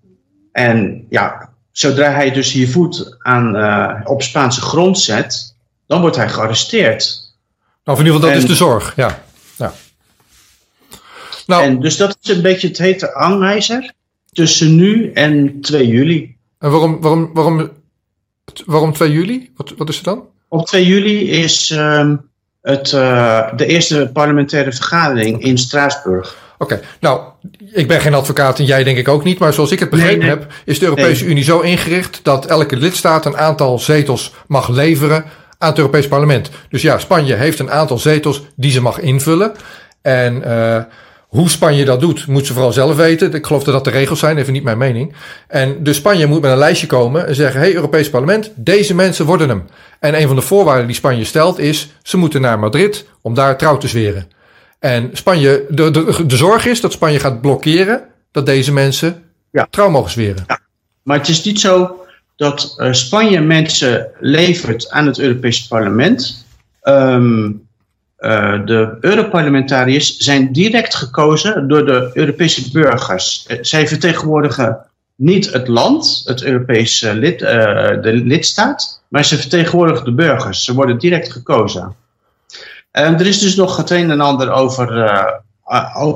En 0.51 1.05
ja, 1.09 1.49
zodra 1.71 2.11
hij 2.11 2.31
dus 2.31 2.51
hier 2.51 2.69
voet 2.69 3.15
aan, 3.19 3.55
uh, 3.55 4.01
op 4.03 4.21
Spaanse 4.21 4.61
grond 4.61 4.99
zet, 4.99 5.55
dan 5.87 6.01
wordt 6.01 6.15
hij 6.15 6.29
gearresteerd. 6.29 7.35
Nou, 7.83 7.99
in 7.99 8.05
ieder 8.05 8.19
geval, 8.19 8.33
dat 8.33 8.43
is 8.43 8.49
de 8.49 8.55
zorg, 8.55 8.95
ja. 8.95 9.23
ja. 9.57 9.73
Nou, 11.45 11.63
en 11.63 11.79
dus 11.79 11.97
dat 11.97 12.17
is 12.21 12.29
een 12.29 12.41
beetje 12.41 12.67
het 12.67 12.77
hete 12.77 13.11
hangijzer 13.13 13.91
tussen 14.31 14.75
nu 14.75 15.11
en 15.11 15.61
2 15.61 15.87
juli. 15.87 16.35
En 16.59 16.71
waarom, 16.71 17.01
waarom, 17.01 17.33
waarom, 17.33 17.69
waarom 18.65 18.93
2 18.93 19.11
juli? 19.11 19.51
Wat, 19.55 19.73
wat 19.77 19.89
is 19.89 19.95
het 19.95 20.05
dan? 20.05 20.23
Op 20.47 20.65
2 20.65 20.85
juli 20.85 21.29
is 21.29 21.69
uh, 21.69 22.13
het, 22.61 22.91
uh, 22.91 23.47
de 23.55 23.65
eerste 23.65 24.09
parlementaire 24.13 24.71
vergadering 24.71 25.43
in 25.43 25.57
Straatsburg. 25.57 26.37
Oké, 26.57 26.81
nou, 26.99 27.21
ik 27.73 27.87
ben 27.87 28.01
geen 28.01 28.13
advocaat 28.13 28.59
en 28.59 28.65
jij 28.65 28.83
denk 28.83 28.97
ik 28.97 29.07
ook 29.07 29.23
niet, 29.23 29.39
maar 29.39 29.53
zoals 29.53 29.71
ik 29.71 29.79
het 29.79 29.89
begrepen 29.89 30.27
heb, 30.27 30.47
is 30.65 30.79
de 30.79 30.85
Europese 30.85 31.25
Unie 31.25 31.43
zo 31.43 31.59
ingericht 31.59 32.19
dat 32.23 32.45
elke 32.45 32.75
lidstaat 32.75 33.25
een 33.25 33.37
aantal 33.37 33.79
zetels 33.79 34.33
mag 34.47 34.69
leveren 34.69 35.25
aan 35.57 35.69
het 35.69 35.77
Europees 35.77 36.07
Parlement. 36.07 36.49
Dus 36.69 36.81
ja, 36.81 36.99
Spanje 36.99 37.33
heeft 37.33 37.59
een 37.59 37.71
aantal 37.71 37.97
zetels 37.97 38.43
die 38.55 38.71
ze 38.71 38.81
mag 38.81 38.99
invullen. 38.99 39.51
En 40.01 40.35
uh, 40.45 40.83
hoe 41.27 41.49
Spanje 41.49 41.85
dat 41.85 41.99
doet, 41.99 42.27
moet 42.27 42.45
ze 42.45 42.53
vooral 42.53 42.71
zelf 42.71 42.95
weten. 42.95 43.33
Ik 43.33 43.45
geloof 43.45 43.63
dat 43.63 43.73
dat 43.73 43.83
de 43.83 43.89
regels 43.89 44.19
zijn, 44.19 44.37
even 44.37 44.53
niet 44.53 44.63
mijn 44.63 44.77
mening. 44.77 45.13
En 45.47 45.83
dus 45.83 45.95
Spanje 45.95 46.27
moet 46.27 46.41
met 46.41 46.51
een 46.51 46.57
lijstje 46.57 46.87
komen 46.87 47.27
en 47.27 47.35
zeggen: 47.35 47.59
hey, 47.59 47.73
Europees 47.73 48.09
Parlement, 48.09 48.51
deze 48.55 48.95
mensen 48.95 49.25
worden 49.25 49.49
hem. 49.49 49.63
En 49.99 50.21
een 50.21 50.27
van 50.27 50.35
de 50.35 50.41
voorwaarden 50.41 50.87
die 50.87 50.95
Spanje 50.95 51.23
stelt 51.23 51.59
is: 51.59 51.89
ze 52.01 52.17
moeten 52.17 52.41
naar 52.41 52.59
Madrid 52.59 53.05
om 53.21 53.33
daar 53.33 53.57
trouw 53.57 53.77
te 53.77 53.87
zweren. 53.87 54.27
En 54.79 55.09
Spanje, 55.13 55.65
de, 55.69 55.91
de, 55.91 56.25
de 56.25 56.37
zorg 56.37 56.65
is 56.65 56.81
dat 56.81 56.91
Spanje 56.91 57.19
gaat 57.19 57.41
blokkeren 57.41 58.03
dat 58.31 58.45
deze 58.45 58.73
mensen 58.73 59.23
ja. 59.51 59.67
trouw 59.69 59.89
mogen 59.89 60.11
zweren. 60.11 60.43
Ja. 60.47 60.59
Maar 61.03 61.17
het 61.17 61.27
is 61.27 61.43
niet 61.43 61.59
zo 61.59 62.05
dat 62.35 62.75
uh, 62.77 62.93
Spanje 62.93 63.41
mensen 63.41 64.07
levert 64.19 64.89
aan 64.89 65.05
het 65.05 65.19
Europese 65.19 65.67
parlement. 65.67 66.45
Um, 66.83 67.66
uh, 68.19 68.65
de 68.65 68.97
Europarlementariërs 69.01 70.17
zijn 70.17 70.51
direct 70.51 70.95
gekozen 70.95 71.67
door 71.67 71.85
de 71.85 72.09
Europese 72.13 72.71
burgers. 72.71 73.45
Uh, 73.47 73.57
zij 73.61 73.87
vertegenwoordigen 73.87 74.77
niet 75.15 75.53
het 75.53 75.67
land, 75.67 76.21
het 76.25 76.43
Europese 76.43 77.15
lid, 77.15 77.39
de 77.39 78.21
lidstaat, 78.25 79.01
maar 79.07 79.25
ze 79.25 79.37
vertegenwoordigen 79.37 80.05
de 80.05 80.13
burgers. 80.13 80.63
Ze 80.63 80.73
worden 80.73 80.97
direct 80.97 81.31
gekozen. 81.31 81.95
er 82.91 83.25
is 83.25 83.39
dus 83.39 83.55
nog 83.55 83.77
het 83.77 83.89
een 83.89 84.11
en 84.11 84.21
ander 84.21 84.51
over, 84.51 84.89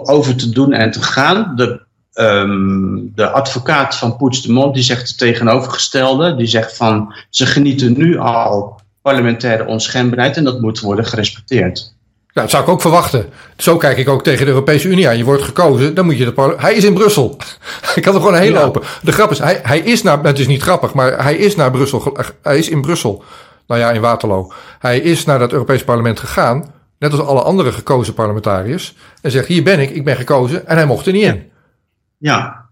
over 0.03 0.36
te 0.36 0.50
doen 0.50 0.74
en 0.74 0.91
te 0.91 1.01
gaan. 1.01 1.53
De 1.55 1.81
Um, 2.13 3.12
de 3.15 3.29
advocaat 3.29 3.96
van 3.96 4.15
Mond 4.48 4.74
die 4.74 4.84
zegt 4.84 5.08
het 5.08 5.17
tegenovergestelde. 5.17 6.36
Die 6.36 6.48
zegt 6.48 6.77
van 6.77 7.13
ze 7.29 7.46
genieten 7.46 7.98
nu 7.98 8.17
al 8.17 8.80
parlementaire 9.01 9.65
onschendbaarheid 9.65 10.38
en 10.38 10.43
dat 10.43 10.62
moet 10.62 10.79
worden 10.79 11.05
gerespecteerd. 11.05 11.93
Ja, 12.34 12.41
dat 12.41 12.50
zou 12.50 12.63
ik 12.63 12.70
ook 12.70 12.81
verwachten. 12.81 13.25
Zo 13.58 13.77
kijk 13.77 13.98
ik 13.98 14.10
ook 14.10 14.24
tegen 14.24 14.46
de 14.46 14.51
Europese 14.51 14.88
Unie 14.88 15.08
aan. 15.08 15.17
Je 15.17 15.24
wordt 15.24 15.43
gekozen, 15.43 15.93
dan 15.96 16.05
moet 16.05 16.17
je 16.17 16.34
de 16.34 16.55
Hij 16.58 16.74
is 16.74 16.84
in 16.84 16.93
Brussel. 16.93 17.38
ik 17.96 18.01
kan 18.01 18.13
er 18.13 18.20
gewoon 18.20 18.36
heen 18.36 18.53
lopen. 18.53 18.81
De 19.01 19.12
grap 19.12 19.31
is, 19.31 19.39
hij, 19.39 19.60
hij 19.63 19.79
is 19.79 20.01
naar. 20.01 20.24
Het 20.24 20.39
is 20.39 20.48
niet 20.48 20.62
grappig, 20.62 20.93
maar 20.93 21.24
hij 21.24 21.36
is 21.36 21.55
naar 21.55 21.72
Brussel. 21.72 22.17
Hij 22.41 22.58
is 22.58 22.70
in 22.70 22.81
Brussel. 22.81 23.24
Nou 23.67 23.79
ja, 23.79 23.91
in 23.91 24.01
Waterloo. 24.01 24.51
Hij 24.79 25.00
is 25.00 25.25
naar 25.25 25.39
dat 25.39 25.51
Europees 25.51 25.84
Parlement 25.84 26.20
gegaan. 26.20 26.74
Net 27.00 27.12
als 27.12 27.22
alle 27.22 27.41
andere 27.41 27.72
gekozen 27.72 28.13
parlementariërs. 28.13 28.96
En 29.22 29.31
zegt: 29.31 29.48
Hier 29.48 29.63
ben 29.63 29.79
ik, 29.79 29.89
ik 29.89 30.03
ben 30.03 30.15
gekozen. 30.15 30.67
En 30.67 30.75
hij 30.75 30.86
mocht 30.86 31.05
er 31.05 31.13
niet 31.13 31.24
in. 31.24 31.51
Ja, 32.17 32.65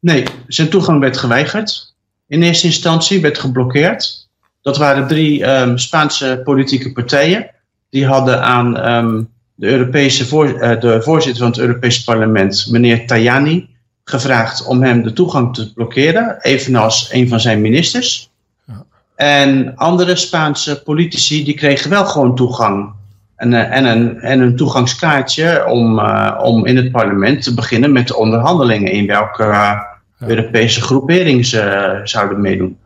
nee, 0.00 0.24
zijn 0.46 0.68
toegang 0.68 1.00
werd 1.00 1.16
geweigerd. 1.16 1.94
In 2.26 2.42
eerste 2.42 2.66
instantie 2.66 3.20
werd 3.20 3.38
geblokkeerd. 3.38 4.23
Dat 4.64 4.76
waren 4.76 5.06
drie 5.06 5.60
um, 5.60 5.78
Spaanse 5.78 6.40
politieke 6.44 6.92
partijen. 6.92 7.50
Die 7.90 8.06
hadden 8.06 8.42
aan 8.42 8.90
um, 8.90 9.28
de, 9.54 9.66
Europese 9.66 10.26
voor, 10.26 10.48
uh, 10.48 10.80
de 10.80 11.02
voorzitter 11.02 11.42
van 11.42 11.50
het 11.50 11.60
Europese 11.60 12.04
parlement, 12.04 12.66
meneer 12.70 13.06
Tajani, 13.06 13.68
gevraagd 14.04 14.66
om 14.66 14.82
hem 14.82 15.02
de 15.02 15.12
toegang 15.12 15.54
te 15.54 15.72
blokkeren, 15.72 16.38
evenals 16.40 17.08
een 17.12 17.28
van 17.28 17.40
zijn 17.40 17.60
ministers. 17.60 18.30
Ja. 18.66 18.84
En 19.16 19.76
andere 19.76 20.16
Spaanse 20.16 20.82
politici 20.82 21.44
die 21.44 21.54
kregen 21.54 21.90
wel 21.90 22.04
gewoon 22.04 22.36
toegang 22.36 22.92
en, 23.36 23.52
eh, 23.52 23.76
en, 23.76 23.84
een, 23.84 24.20
en 24.20 24.40
een 24.40 24.56
toegangskaartje 24.56 25.66
om, 25.66 25.98
uh, 25.98 26.38
om 26.42 26.66
in 26.66 26.76
het 26.76 26.90
parlement 26.90 27.42
te 27.42 27.54
beginnen 27.54 27.92
met 27.92 28.08
de 28.08 28.16
onderhandelingen 28.16 28.92
in 28.92 29.06
welke 29.06 29.44
uh, 29.44 29.80
Europese 30.18 30.80
groepering 30.80 31.46
ze 31.46 32.00
zouden 32.04 32.40
meedoen. 32.40 32.78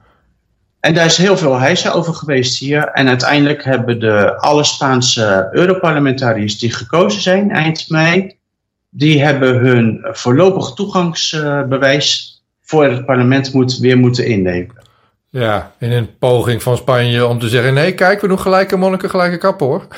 En 0.81 0.95
daar 0.95 1.07
is 1.07 1.17
heel 1.17 1.37
veel 1.37 1.59
heisa 1.59 1.91
over 1.91 2.14
geweest 2.14 2.59
hier. 2.59 2.85
En 2.88 3.09
uiteindelijk 3.09 3.64
hebben 3.64 4.01
de 4.01 4.37
alle 4.37 4.64
Spaanse 4.64 5.49
Europarlementariërs 5.53 6.59
die 6.59 6.73
gekozen 6.73 7.23
zijn 7.23 7.51
eind 7.51 7.88
mei, 7.88 8.37
die 8.91 9.23
hebben 9.23 9.59
hun 9.59 9.99
voorlopig 10.03 10.73
toegangsbewijs 10.73 12.43
voor 12.62 12.85
het 12.85 13.07
parlement 13.07 13.53
moet, 13.53 13.79
weer 13.79 13.99
moeten 13.99 14.27
inleveren. 14.27 14.83
Ja, 15.31 15.73
in 15.79 15.93
een 15.93 16.19
poging 16.19 16.62
van 16.62 16.77
Spanje 16.77 17.27
om 17.27 17.38
te 17.38 17.49
zeggen: 17.49 17.75
nee, 17.75 17.95
kijk, 17.95 18.21
we 18.21 18.29
doen 18.29 18.38
gelijke 18.38 18.77
monniken, 18.77 19.11
gelijke 19.11 19.38
kappen 19.38 19.67
hoor. 19.67 19.87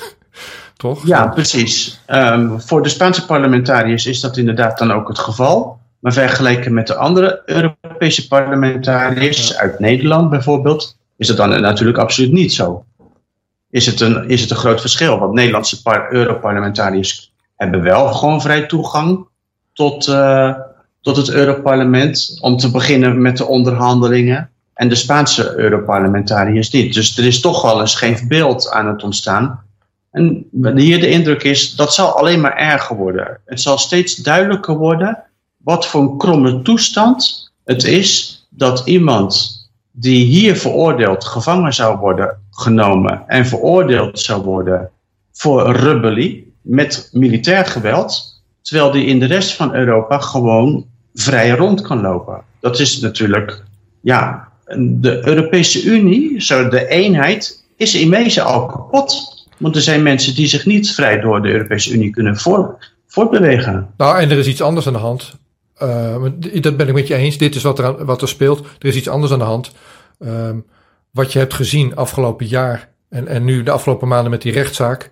Toch? 0.77 1.07
Ja, 1.07 1.27
precies. 1.27 2.01
Um, 2.07 2.61
voor 2.61 2.83
de 2.83 2.89
Spaanse 2.89 3.27
parlementariërs 3.27 4.07
is 4.07 4.21
dat 4.21 4.37
inderdaad 4.37 4.79
dan 4.79 4.93
ook 4.93 5.09
het 5.09 5.19
geval. 5.19 5.80
Maar 6.01 6.13
vergeleken 6.13 6.75
met 6.75 6.87
de 6.87 6.95
andere 6.95 7.43
Europese 7.45 8.29
parlementariërs 8.29 9.57
uit 9.57 9.79
Nederland 9.79 10.31
bijvoorbeeld, 10.31 10.97
is 11.17 11.27
dat 11.27 11.37
dan 11.37 11.61
natuurlijk 11.61 11.99
absoluut 11.99 12.33
niet 12.33 12.53
zo. 12.53 12.85
Is 13.71 13.87
het 13.87 14.01
een, 14.01 14.29
is 14.29 14.41
het 14.41 14.51
een 14.51 14.57
groot 14.57 14.81
verschil? 14.81 15.19
Want 15.19 15.35
Nederlandse 15.35 16.07
Europarlementariërs 16.11 17.33
hebben 17.57 17.83
wel 17.83 18.13
gewoon 18.13 18.43
vrij 18.43 18.67
toegang 18.67 19.27
tot, 19.73 20.07
uh, 20.07 20.55
tot 21.01 21.17
het 21.17 21.31
Europarlement 21.31 22.39
om 22.41 22.57
te 22.57 22.71
beginnen 22.71 23.23
met 23.23 23.37
de 23.37 23.47
onderhandelingen. 23.47 24.51
En 24.75 24.89
de 24.89 24.95
Spaanse 24.95 25.55
Europarlementariërs 25.57 26.71
niet. 26.71 26.95
Dus 26.95 27.19
er 27.19 27.27
is 27.27 27.41
toch 27.41 27.63
wel 27.63 27.81
een 27.81 27.89
scheef 27.89 28.27
beeld 28.27 28.71
aan 28.71 28.87
het 28.87 29.03
ontstaan 29.03 29.65
en 30.11 30.47
hier 30.75 31.01
de 31.01 31.09
indruk 31.09 31.43
is, 31.43 31.75
dat 31.75 31.95
zal 31.95 32.17
alleen 32.19 32.41
maar 32.41 32.57
erger 32.57 32.97
worden. 32.97 33.41
Het 33.47 33.61
zal 33.61 33.79
steeds 33.79 34.15
duidelijker 34.15 34.77
worden 34.77 35.25
wat 35.63 35.87
voor 35.87 36.01
een 36.01 36.17
kromme 36.17 36.63
toestand 36.63 37.51
het 37.65 37.85
is 37.85 38.41
dat 38.49 38.83
iemand 38.85 39.59
die 39.91 40.25
hier 40.25 40.57
veroordeeld 40.57 41.25
gevangen 41.25 41.75
zou 41.75 41.99
worden 41.99 42.39
genomen 42.51 43.25
en 43.27 43.47
veroordeeld 43.47 44.19
zou 44.19 44.43
worden 44.43 44.91
voor 45.33 45.77
rebellie 45.77 46.53
met 46.63 47.09
militair 47.13 47.67
geweld, 47.67 48.43
terwijl 48.63 48.91
die 48.91 49.07
in 49.07 49.19
de 49.19 49.27
rest 49.27 49.53
van 49.53 49.75
Europa 49.75 50.19
gewoon 50.19 50.87
vrij 51.15 51.51
rond 51.51 51.81
kan 51.81 52.01
lopen. 52.01 52.43
Dat 52.61 52.79
is 52.79 53.01
natuurlijk, 53.01 53.65
ja, 54.01 54.49
de 54.79 55.27
Europese 55.27 55.83
Unie, 55.83 56.41
zo 56.41 56.69
de 56.69 56.89
eenheid, 56.89 57.65
is 57.77 57.95
in 57.95 58.11
wezen 58.11 58.45
al 58.45 58.67
kapot. 58.67 59.39
Want 59.59 59.77
er 59.77 59.83
zijn 59.83 60.03
mensen 60.03 60.35
die 60.35 60.47
zich 60.47 60.67
niet 60.67 60.91
vrij 60.91 61.21
door 61.21 61.43
de 61.43 61.49
Europese 61.49 61.93
Unie 61.93 62.11
kunnen 62.11 62.37
voortbewegen. 63.07 63.91
Nou, 63.97 64.19
en 64.19 64.31
er 64.31 64.39
is 64.39 64.47
iets 64.47 64.63
anders 64.63 64.87
aan 64.87 64.93
de 64.93 64.99
hand. 64.99 65.35
Uh, 65.83 66.25
dat 66.61 66.77
ben 66.77 66.89
ik 66.89 66.95
met 66.95 67.07
je 67.07 67.15
eens. 67.15 67.39
Dit 67.39 67.55
is 67.55 67.63
wat 67.63 67.79
er, 67.79 68.05
wat 68.05 68.23
er 68.23 68.29
speelt. 68.29 68.59
Er 68.59 68.89
is 68.89 68.97
iets 68.97 69.09
anders 69.09 69.33
aan 69.33 69.39
de 69.39 69.45
hand. 69.45 69.73
Uh, 70.19 70.51
wat 71.11 71.33
je 71.33 71.39
hebt 71.39 71.55
gezien 71.55 71.97
afgelopen 71.97 72.47
jaar 72.47 72.89
en, 73.09 73.27
en 73.27 73.45
nu 73.45 73.63
de 73.63 73.71
afgelopen 73.71 74.09
maanden 74.09 74.31
met 74.31 74.43
die 74.43 74.53
rechtszaak, 74.53 75.11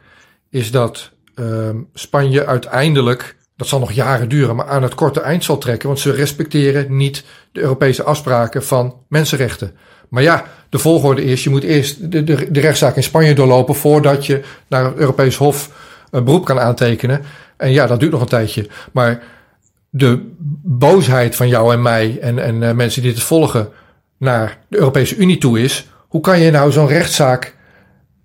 is 0.51 0.71
dat 0.71 1.11
uh, 1.35 1.69
Spanje 1.95 2.47
uiteindelijk, 2.47 3.37
dat 3.57 3.69
zal 3.69 3.79
nog 3.79 3.93
jaren 3.93 4.29
duren, 4.29 4.57
maar 4.57 4.67
aan 4.69 4.83
het 4.83 4.95
korte 4.95 5.21
eind 5.21 5.45
zal 5.45 5.59
trekken. 5.59 5.89
Want 5.89 6.01
ze 6.01 6.13
respecteren 6.13 6.97
niet 6.97 7.25
de 7.53 7.61
Europese 7.61 8.03
afspraken 8.03 8.65
van 8.65 8.95
mensenrechten. 9.09 9.77
Maar 10.09 10.23
ja, 10.23 10.45
de 10.69 10.79
volgorde 10.79 11.25
is, 11.25 11.45
je 11.45 11.51
moet 11.51 11.63
eerst 11.63 12.13
de, 12.13 12.25
de, 12.25 12.51
de 12.51 12.61
rechtszaak 12.61 12.97
in 12.97 13.03
Spanje 13.03 13.35
doorlopen 13.35 13.75
voordat 13.75 14.27
je 14.27 14.43
naar 14.69 14.85
het 14.85 14.97
Europees 14.97 15.37
Hof 15.37 15.71
een 16.11 16.25
beroep 16.25 16.45
kan 16.45 16.61
aantekenen. 16.61 17.23
En 17.57 17.73
ja, 17.73 17.87
dat 17.87 18.01
duurt 18.01 18.13
nog 18.13 18.21
een 18.21 18.27
tijdje. 18.27 18.69
Maar 18.93 19.23
de 19.99 20.31
boosheid 20.63 21.37
van 21.37 21.49
jou 21.49 21.73
en 21.73 21.83
mij 21.83 22.19
en, 22.21 22.39
en 22.39 22.63
uh, 22.63 22.73
mensen 22.73 23.03
die 23.03 23.13
dit 23.13 23.23
volgen 23.23 23.69
naar 24.19 24.59
de 24.69 24.79
Europese 24.79 25.17
Unie 25.17 25.39
toe 25.39 25.61
is, 25.61 25.89
hoe 26.09 26.21
kan 26.21 26.41
je 26.41 26.51
nou 26.51 26.73
zo'n 26.73 26.87
rechtszaak 26.87 27.57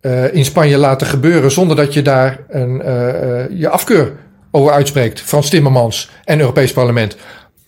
uh, 0.01 0.33
in 0.33 0.45
Spanje 0.45 0.77
laten 0.77 1.07
gebeuren 1.07 1.51
zonder 1.51 1.75
dat 1.75 1.93
je 1.93 2.01
daar 2.01 2.39
een, 2.47 2.75
uh, 2.75 3.59
je 3.59 3.69
afkeur 3.69 4.11
over 4.51 4.71
uitspreekt? 4.71 5.21
Frans 5.21 5.49
Timmermans 5.49 6.09
en 6.23 6.39
Europees 6.39 6.73
Parlement. 6.73 7.15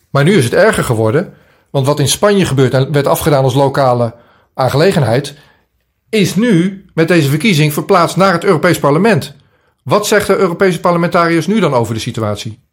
Maar 0.10 0.24
nu 0.24 0.34
is 0.34 0.44
het 0.44 0.54
erger 0.54 0.84
geworden. 0.84 1.34
Want 1.72 1.88
wat 1.88 2.00
in 2.00 2.08
Spanje 2.08 2.46
gebeurt 2.46 2.74
en 2.74 2.92
werd 2.92 3.08
afgedaan 3.08 3.44
als 3.44 3.54
lokale 3.54 4.16
aangelegenheid, 4.54 5.34
is 6.10 6.36
nu 6.36 6.86
met 6.94 7.08
deze 7.08 7.30
verkiezing 7.30 7.74
verplaatst 7.74 8.18
naar 8.18 8.34
het 8.34 8.44
Europees 8.44 8.80
Parlement. 8.80 9.36
Wat 9.84 10.08
zegt 10.08 10.28
de 10.28 10.36
Europese 10.36 10.80
parlementariërs 10.80 11.48
nu 11.48 11.60
dan 11.60 11.74
over 11.74 11.94
de 11.94 12.00
situatie? 12.00 12.65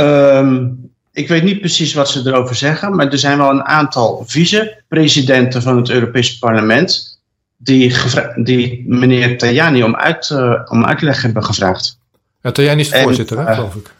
Um, 0.00 0.90
ik 1.12 1.28
weet 1.28 1.42
niet 1.42 1.60
precies 1.60 1.94
wat 1.94 2.10
ze 2.10 2.22
erover 2.26 2.54
zeggen, 2.54 2.96
maar 2.96 3.08
er 3.08 3.18
zijn 3.18 3.38
wel 3.38 3.50
een 3.50 3.64
aantal 3.64 4.24
vice-presidenten 4.26 5.62
van 5.62 5.76
het 5.76 5.90
Europese 5.90 6.38
Parlement 6.38 7.20
die, 7.56 7.94
die 8.34 8.84
meneer 8.86 9.38
Tajani 9.38 9.82
om, 9.82 9.96
uit, 9.96 10.30
uh, 10.32 10.60
om 10.64 10.84
uitleg 10.84 11.22
hebben 11.22 11.44
gevraagd. 11.44 11.98
Ja, 12.42 12.52
Tajani 12.52 12.80
is 12.80 12.90
de 12.90 12.98
voorzitter, 12.98 13.46
hè, 13.46 13.54
geloof 13.54 13.74
ik. 13.74 13.94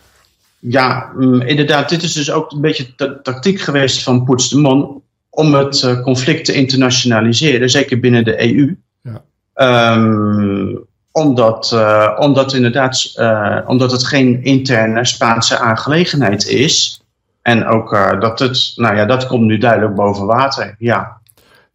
ja, 0.59 1.13
mm, 1.17 1.41
inderdaad, 1.41 1.89
dit 1.89 2.03
is 2.03 2.13
dus 2.13 2.31
ook 2.31 2.53
een 2.53 2.61
beetje 2.61 2.87
de 2.97 3.19
tactiek 3.23 3.61
geweest 3.61 4.03
van 4.03 4.25
Puigdemont 4.25 5.03
om 5.31 5.55
het 5.55 5.83
uh, 5.83 6.01
conflict 6.01 6.45
te 6.45 6.53
internationaliseren, 6.53 7.71
zeker 7.71 8.01
binnen 8.01 8.25
de 8.25 8.43
EU. 8.43 8.77
Ja. 9.03 9.23
Ehm, 9.55 10.77
omdat, 11.19 11.71
uh, 11.75 12.17
omdat, 12.19 12.53
inderdaad, 12.53 13.13
uh, 13.17 13.59
omdat 13.67 13.91
het 13.91 14.05
geen 14.05 14.45
interne 14.45 15.05
Spaanse 15.05 15.59
aangelegenheid 15.59 16.47
is. 16.47 17.03
En 17.43 17.67
ook 17.67 17.91
dat 18.21 18.39
het, 18.39 18.73
nou 18.77 18.97
ja, 18.97 19.05
dat 19.05 19.27
komt 19.27 19.45
nu 19.45 19.59
duidelijk 19.59 19.95
boven 19.95 20.27
water, 20.27 20.75
ja. 20.79 21.21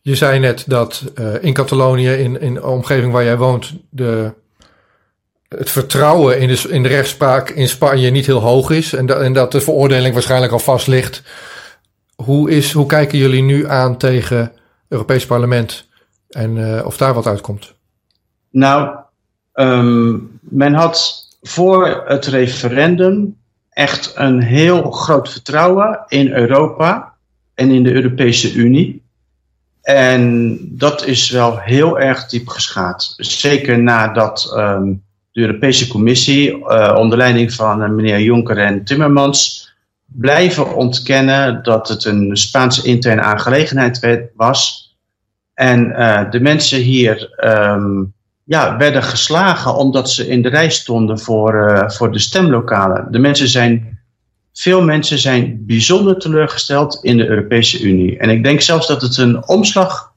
Je 0.01 0.15
zei 0.15 0.39
net 0.39 0.63
dat 0.67 1.03
in 1.41 1.53
Catalonië, 1.53 2.09
in, 2.09 2.41
in 2.41 2.53
de 2.53 2.65
omgeving 2.65 3.11
waar 3.11 3.23
jij 3.23 3.37
woont, 3.37 3.73
de 3.89 4.33
het 5.57 5.71
vertrouwen 5.71 6.39
in 6.39 6.47
de, 6.47 6.65
in 6.69 6.83
de 6.83 6.89
rechtspraak 6.89 7.49
in 7.49 7.67
Spanje 7.67 8.09
niet 8.09 8.25
heel 8.25 8.39
hoog 8.39 8.69
is. 8.69 8.93
En, 8.93 9.05
dat 9.05 9.21
en 9.21 9.33
dat 9.33 9.51
de 9.51 9.61
veroordeling 9.61 10.13
waarschijnlijk 10.13 10.51
al 10.51 10.59
vast 10.59 10.87
ligt. 10.87 11.23
Hoe, 12.15 12.51
is, 12.51 12.71
hoe 12.71 12.85
kijken 12.85 13.17
jullie 13.17 13.41
nu 13.41 13.69
aan 13.69 13.97
tegen 13.97 14.37
het 14.37 14.51
Europees 14.87 15.25
Parlement 15.25 15.87
en 16.29 16.85
of 16.85 16.97
daar 16.97 17.13
wat 17.13 17.27
uitkomt? 17.27 17.73
Nou, 18.51 18.95
um, 19.53 20.39
men 20.41 20.73
had 20.73 21.27
voor 21.41 22.03
het 22.07 22.25
referendum 22.25 23.37
echt 23.69 24.11
een 24.15 24.41
heel 24.41 24.91
groot 24.91 25.31
vertrouwen 25.31 26.03
in 26.07 26.31
Europa 26.31 27.13
en 27.53 27.71
in 27.71 27.83
de 27.83 27.93
Europese 27.93 28.53
Unie. 28.53 29.01
En 29.81 30.57
dat 30.61 31.05
is 31.05 31.29
wel 31.29 31.59
heel 31.59 31.99
erg 31.99 32.27
diep 32.27 32.47
geschaad. 32.47 33.13
Zeker 33.17 33.79
nadat 33.79 34.53
um, 34.57 35.03
de 35.31 35.41
Europese 35.41 35.87
Commissie, 35.87 36.57
uh, 36.57 36.95
onder 36.97 37.17
leiding 37.17 37.53
van 37.53 37.83
uh, 37.83 37.89
meneer 37.89 38.21
Juncker 38.21 38.57
en 38.57 38.83
Timmermans, 38.83 39.71
blijven 40.05 40.75
ontkennen 40.75 41.63
dat 41.63 41.87
het 41.87 42.05
een 42.05 42.37
Spaanse 42.37 42.87
interne 42.87 43.21
aangelegenheid 43.21 44.31
was. 44.35 44.91
En 45.53 45.85
uh, 45.85 46.31
de 46.31 46.39
mensen 46.39 46.79
hier 46.79 47.35
um, 47.45 48.13
ja, 48.43 48.77
werden 48.77 49.03
geslagen 49.03 49.75
omdat 49.75 50.09
ze 50.09 50.27
in 50.27 50.41
de 50.41 50.49
rij 50.49 50.69
stonden 50.69 51.19
voor, 51.19 51.83
voor 51.87 52.11
de 52.11 52.19
stemlokalen. 52.19 53.07
De 53.11 53.19
mensen 53.19 53.47
zijn, 53.47 53.99
veel 54.53 54.81
mensen 54.81 55.19
zijn 55.19 55.63
bijzonder 55.65 56.19
teleurgesteld 56.19 56.99
in 57.01 57.17
de 57.17 57.27
Europese 57.27 57.81
Unie. 57.81 58.17
En 58.17 58.29
ik 58.29 58.43
denk 58.43 58.61
zelfs 58.61 58.87
dat 58.87 59.01
het 59.01 59.17
een 59.17 59.47
omslag, 59.47 60.13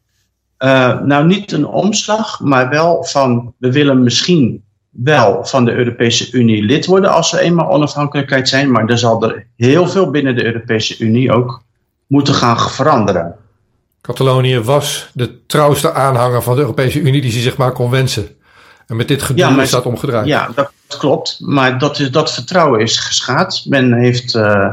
nou 1.05 1.27
niet 1.27 1.53
een 1.53 1.67
omslag, 1.67 2.41
maar 2.41 2.69
wel 2.69 3.05
van 3.05 3.55
we 3.59 3.73
willen 3.73 4.03
misschien 4.03 4.65
wel 4.91 5.45
van 5.45 5.65
de 5.65 5.73
Europese 5.73 6.33
Unie 6.33 6.63
lid 6.63 6.87
worden 6.87 7.13
als 7.13 7.29
ze 7.29 7.41
eenmaal 7.41 7.71
onafhankelijkheid 7.71 8.49
zijn, 8.49 8.71
maar 8.71 8.89
er 8.89 8.99
zal 8.99 9.23
er 9.23 9.47
heel 9.57 9.89
veel 9.89 10.11
binnen 10.11 10.37
de 10.37 10.45
Europese 10.45 10.99
Unie 10.99 11.33
ook 11.33 11.63
moeten 12.07 12.35
gaan 12.35 12.59
veranderen. 12.59 13.37
Catalonië 14.07 14.61
was 14.61 15.11
de 15.13 15.47
trouwste 15.47 15.93
aanhanger 15.93 16.43
van 16.43 16.55
de 16.55 16.61
Europese 16.61 17.01
Unie 17.01 17.21
die 17.21 17.31
ze 17.31 17.41
zich 17.41 17.57
maar 17.57 17.73
kon 17.73 17.91
wensen. 17.91 18.29
En 18.87 18.97
met 18.97 19.09
dit 19.09 19.23
gedoe 19.23 19.47
ja, 19.47 19.63
is 19.63 19.71
dat 19.71 19.87
omgedraaid. 19.87 20.27
Ja, 20.27 20.51
dat 20.55 20.71
klopt. 20.99 21.39
Maar 21.41 21.79
dat, 21.79 21.99
is, 21.99 22.11
dat 22.11 22.33
vertrouwen 22.33 22.81
is 22.81 22.99
geschaad. 22.99 23.63
Men 23.69 23.93
heeft. 23.93 24.35
Uh, 24.35 24.73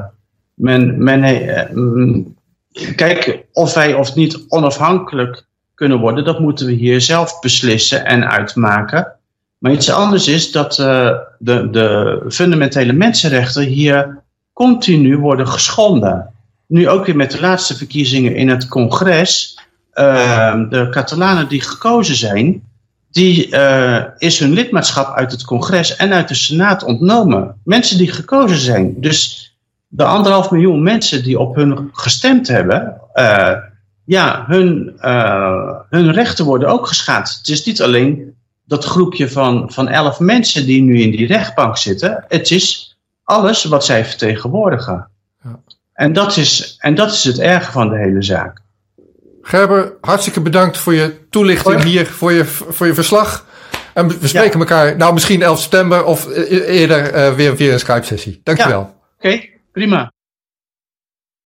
men, 0.53 1.03
men 1.03 1.23
uh, 1.23 2.95
kijk, 2.95 3.45
of 3.53 3.73
wij 3.73 3.93
of 3.93 4.15
niet 4.15 4.45
onafhankelijk 4.47 5.45
kunnen 5.75 5.99
worden, 5.99 6.25
dat 6.25 6.39
moeten 6.39 6.65
we 6.65 6.73
hier 6.73 7.01
zelf 7.01 7.39
beslissen 7.39 8.05
en 8.05 8.29
uitmaken. 8.29 9.11
Maar 9.57 9.71
iets 9.71 9.91
anders 9.91 10.27
is 10.27 10.51
dat 10.51 10.77
uh, 10.77 11.11
de, 11.39 11.69
de 11.69 12.21
fundamentele 12.29 12.93
mensenrechten 12.93 13.63
hier 13.63 14.21
continu 14.53 15.17
worden 15.17 15.47
geschonden. 15.47 16.32
Nu 16.67 16.89
ook 16.89 17.05
weer 17.05 17.15
met 17.15 17.31
de 17.31 17.39
laatste 17.39 17.75
verkiezingen 17.77 18.35
in 18.35 18.49
het 18.49 18.67
congres. 18.67 19.59
Uh, 19.93 20.69
de 20.69 20.87
Catalanen 20.89 21.47
die 21.47 21.61
gekozen 21.61 22.15
zijn, 22.15 22.63
die 23.11 23.47
uh, 23.47 24.03
is 24.17 24.39
hun 24.39 24.53
lidmaatschap 24.53 25.15
uit 25.15 25.31
het 25.31 25.43
congres 25.43 25.95
en 25.95 26.13
uit 26.13 26.27
de 26.27 26.35
senaat 26.35 26.83
ontnomen. 26.83 27.59
Mensen 27.63 27.97
die 27.97 28.11
gekozen 28.11 28.57
zijn. 28.57 29.01
Dus 29.01 29.51
de 29.87 30.03
anderhalf 30.03 30.51
miljoen 30.51 30.83
mensen 30.83 31.23
die 31.23 31.39
op 31.39 31.55
hun 31.55 31.89
gestemd 31.91 32.47
hebben, 32.47 33.01
uh, 33.15 33.53
ja, 34.05 34.45
hun, 34.47 34.93
hun 35.89 36.11
rechten 36.11 36.45
worden 36.45 36.69
ook 36.69 36.87
geschaad. 36.87 37.35
Het 37.37 37.49
is 37.49 37.65
niet 37.65 37.81
alleen 37.81 38.35
dat 38.65 38.85
groepje 38.85 39.29
van, 39.29 39.71
van 39.71 39.87
elf 39.87 40.19
mensen 40.19 40.65
die 40.65 40.81
nu 40.81 41.01
in 41.01 41.11
die 41.11 41.27
rechtbank 41.27 41.77
zitten, 41.77 42.25
het 42.27 42.51
is 42.51 42.97
alles 43.23 43.63
wat 43.63 43.85
zij 43.85 44.05
vertegenwoordigen. 44.05 45.07
En, 45.93 46.13
dat 46.13 46.37
is, 46.37 46.75
en 46.79 46.95
dat 46.95 47.11
is 47.11 47.23
het 47.23 47.39
erge 47.39 47.71
van 47.71 47.89
de 47.89 47.97
hele 47.97 48.23
zaak. 48.23 48.61
Gerber, 49.41 49.93
hartstikke 50.01 50.41
bedankt 50.41 50.77
voor 50.77 50.93
je 50.93 51.27
toelichting 51.29 51.83
hier, 51.83 52.05
voor 52.05 52.31
je, 52.31 52.45
voor 52.45 52.87
je 52.87 52.93
verslag. 52.93 53.45
En 53.93 54.19
we 54.19 54.27
spreken 54.27 54.59
elkaar, 54.59 54.97
nou 54.97 55.13
misschien 55.13 55.41
11 55.41 55.59
september 55.59 56.05
of 56.05 56.27
e-, 56.27 56.65
eerder 56.65 57.15
uh, 57.15 57.33
weer, 57.33 57.55
weer 57.55 57.73
een 57.73 57.79
Skype-sessie. 57.79 58.41
Dankjewel. 58.43 58.79
Ja, 59.19 59.29
oké, 59.29 59.45
prima. 59.71 60.12